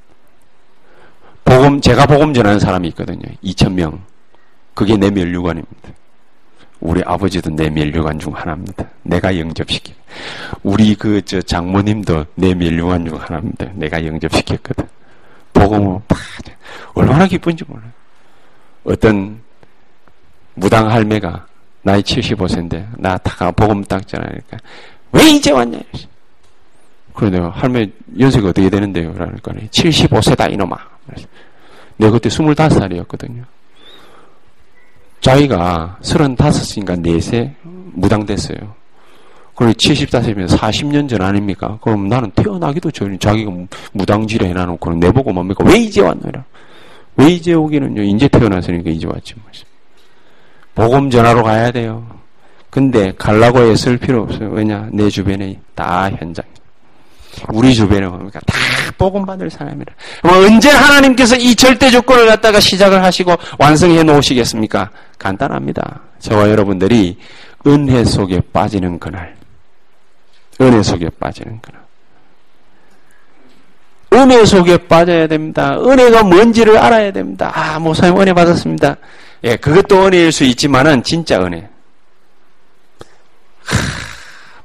[1.44, 3.24] 복음, 제가 복음 전하는 사람이 있거든요.
[3.44, 4.04] 2천 명.
[4.76, 5.90] 그게 내 멸류관입니다.
[6.80, 8.86] 우리 아버지도 내 멸류관 중 하나입니다.
[9.04, 9.94] 내가 영접시키.
[10.64, 13.66] 우리 그 저 장모님도 내 멸류관 중 하나입니다.
[13.74, 14.88] 내가 영접시켰거든.
[15.54, 16.16] 복음을 다
[16.94, 17.92] 얼마나 기쁜지 몰라요.
[18.86, 19.42] 어떤
[20.56, 21.46] 무당 할매가
[21.82, 24.58] 나이 75세인데 나 다가 복음 그러니까
[25.12, 25.80] 왜 이제 왔냐?
[27.30, 29.14] 내가 할매 연세가 어떻게 되는데요?
[29.14, 30.78] 그러니까 75세다 이놈아.
[31.98, 33.44] 내가 그때 25살이었거든요.
[35.22, 37.54] 자기가 35이니까 4세
[37.94, 38.58] 무당됐어요.
[39.56, 41.78] 그리고 75세면 40년 전 아닙니까?
[41.82, 43.52] 그럼 나는 태어나기도 전에 자기가
[43.92, 45.66] 무당질에 해놔놓고 내보고 뭡니까?
[45.66, 46.46] 왜 이제 왔노라?
[47.18, 48.02] 왜 이제 오기는요?
[48.04, 49.34] 이제 태어났으니까 이제 왔지.
[49.36, 49.52] 뭐.
[50.76, 52.08] 복음 전하러 가야 돼요.
[52.70, 54.50] 근데 갈라고 애쓸 필요 없어요.
[54.52, 54.88] 왜냐?
[54.94, 56.46] 내 주변에 다 현장.
[57.50, 58.40] 우리 주변에 뭡니까?
[58.46, 58.56] 다
[58.98, 59.94] 복음 받을 사람이라.
[60.24, 64.90] 뭐 언제 하나님께서 이 절대 조건을 갖다가 시작을 하시고 완성해 놓으시겠습니까?
[65.18, 66.02] 간단합니다.
[66.20, 67.18] 저와 여러분들이
[67.68, 69.36] 은혜 속에 빠지는 그날.
[70.62, 71.80] 은혜 속에 빠지는 그날.
[74.12, 75.78] 은혜 속에 빠져야 됩니다.
[75.80, 77.52] 은혜가 뭔지를 알아야 됩니다.
[77.54, 78.96] 아, 모사님 은혜 받았습니다.
[79.44, 81.70] 예, 그것도 은혜일 수 있지만은 진짜 은혜.
[83.64, 83.76] 하,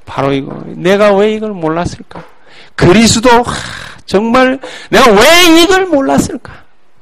[0.06, 0.64] 바로 이거.
[0.66, 2.24] 내가 왜 이걸 몰랐을까?
[2.76, 3.54] 그리스도 하,
[4.06, 4.58] 정말
[4.90, 6.52] 내가 왜 이걸 몰랐을까?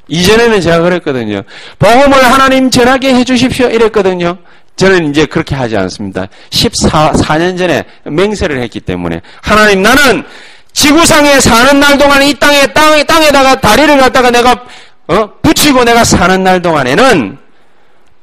[0.08, 1.42] 이전에는 제가 그랬거든요.
[1.78, 3.68] 복음을 하나님 전하게 해주십시오.
[3.68, 4.38] 이랬거든요.
[4.76, 6.26] 저는 이제 그렇게 하지 않습니다.
[6.50, 10.24] 14, 4년 전에 맹세를 했기 때문에 하나님 나는
[10.72, 14.64] 지구상에 사는 날 동안 이 땅에 땅에 땅에다가 다리를 갖다가 내가
[15.08, 15.28] 어?
[15.42, 17.38] 붙이고 내가 사는 날 동안에는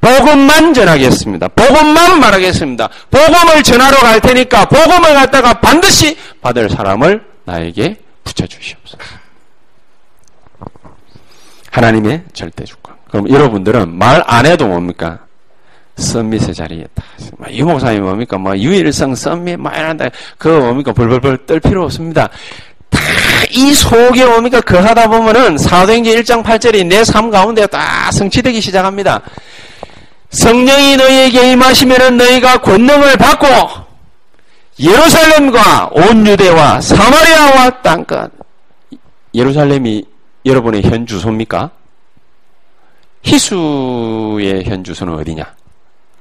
[0.01, 1.49] 복음만 전하겠습니다.
[1.49, 2.89] 복음만 말하겠습니다.
[3.11, 8.97] 복음을 전하러 갈 테니까 복음을 갖다가 반드시 받을 사람을 나에게 붙여주시옵소서.
[11.71, 12.95] 하나님의 절대 주권.
[13.09, 15.19] 그럼 여러분들은 말 안 해도 뭡니까?
[15.97, 17.03] 썸밋의 자리에 다.
[17.49, 18.37] 이 목사님 뭡니까?
[18.37, 20.09] 뭐 유일성 썸밋 막 이런다.
[20.37, 20.93] 그거 뭡니까?
[20.93, 22.29] 벌벌벌 떨 필요 없습니다.
[22.89, 22.99] 다
[23.51, 24.61] 이 속에 뭡니까?
[24.61, 29.21] 그 하다 보면은 사도행전 1장 8절이 내 삶 가운데 다 성취되기 시작합니다.
[30.29, 33.47] 성령이 너희에게 임하시면은 너희가 권능을 받고
[34.79, 38.31] 예루살렘과 온 유대와 사마리아와 땅끝
[39.33, 40.05] 예루살렘이
[40.45, 41.71] 여러분의 현 주소입니까?
[43.23, 45.55] 희수의 현 주소는 어디냐?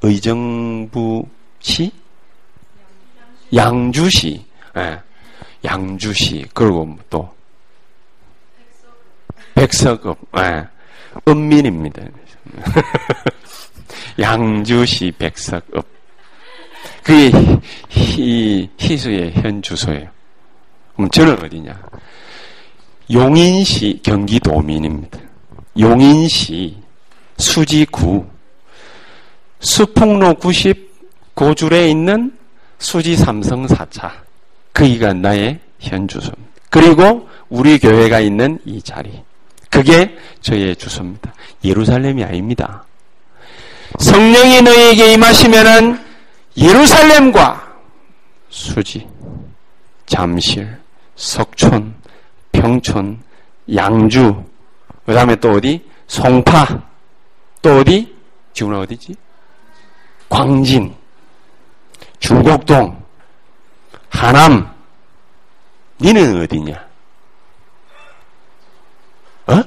[0.02, 1.30] 의정부시?
[3.54, 4.44] 양주시.
[4.74, 4.98] 네.
[5.64, 6.46] 양주시.
[6.52, 7.32] 그리고 또
[9.54, 10.18] 백석읍.
[10.34, 10.66] 네.
[11.26, 12.02] 은민입니다.
[14.20, 15.97] 양주시 백석읍.
[17.08, 17.32] 그게
[17.88, 20.10] 희, 희수의 현 주소예요.
[20.94, 21.80] 그럼 저는 어디냐?
[23.10, 25.18] 용인시 경기도민입니다.
[25.78, 26.76] 용인시
[27.38, 28.26] 수지구
[29.58, 32.36] 수풍로 90 고줄에 있는
[32.78, 34.10] 수지 삼성 4차
[34.74, 36.52] 거기가 나의 현 주소입니다.
[36.68, 39.22] 그리고 우리 교회가 있는 이 자리
[39.70, 41.32] 그게 저의 주소입니다.
[41.64, 42.84] 예루살렘이 아닙니다.
[43.98, 46.07] 성령이 너희에게 임하시면은
[46.58, 47.78] 예루살렘과
[48.50, 49.08] 수지,
[50.06, 50.76] 잠실,
[51.14, 51.94] 석촌,
[52.50, 53.22] 평촌,
[53.72, 54.44] 양주,
[55.06, 55.88] 그 다음에 또 어디?
[56.08, 56.82] 송파,
[57.62, 58.12] 또 어디?
[58.54, 59.14] 지구는 어디지?
[60.28, 60.92] 광진,
[62.18, 63.04] 중곡동,
[64.10, 64.74] 하남,
[66.00, 66.88] 니는 어디냐?
[69.46, 69.62] 어?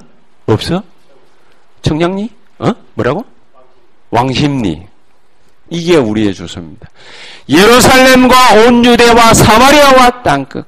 [0.47, 0.83] 없어?
[1.83, 2.29] 청량리?
[2.59, 2.73] 어?
[2.95, 3.23] 뭐라고?
[4.09, 4.90] 왕십리.
[5.71, 6.87] 이게 우리의 주소입니다.
[7.49, 8.35] 예루살렘과
[8.67, 10.65] 온 유대와 사마리아와 땅끝.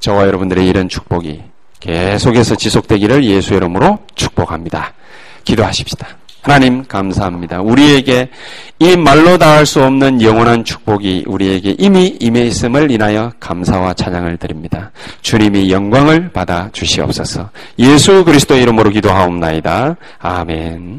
[0.00, 1.42] 저와 여러분들의 이런 축복이
[1.78, 4.94] 계속해서 지속되기를 예수 이름으로 축복합니다.
[5.44, 6.08] 기도하십시다.
[6.42, 7.60] 하나님 감사합니다.
[7.60, 8.30] 우리에게
[8.78, 14.90] 이 말로 다할수 없는 영원한 축복이 우리에게 이미 임해 있음을 인하여 감사와 찬양을 드립니다.
[15.20, 17.50] 주님이 영광을 받아 주시옵소서.
[17.78, 19.96] 예수 그리스도 이름으로 기도하옵나이다.
[20.18, 20.98] 아멘.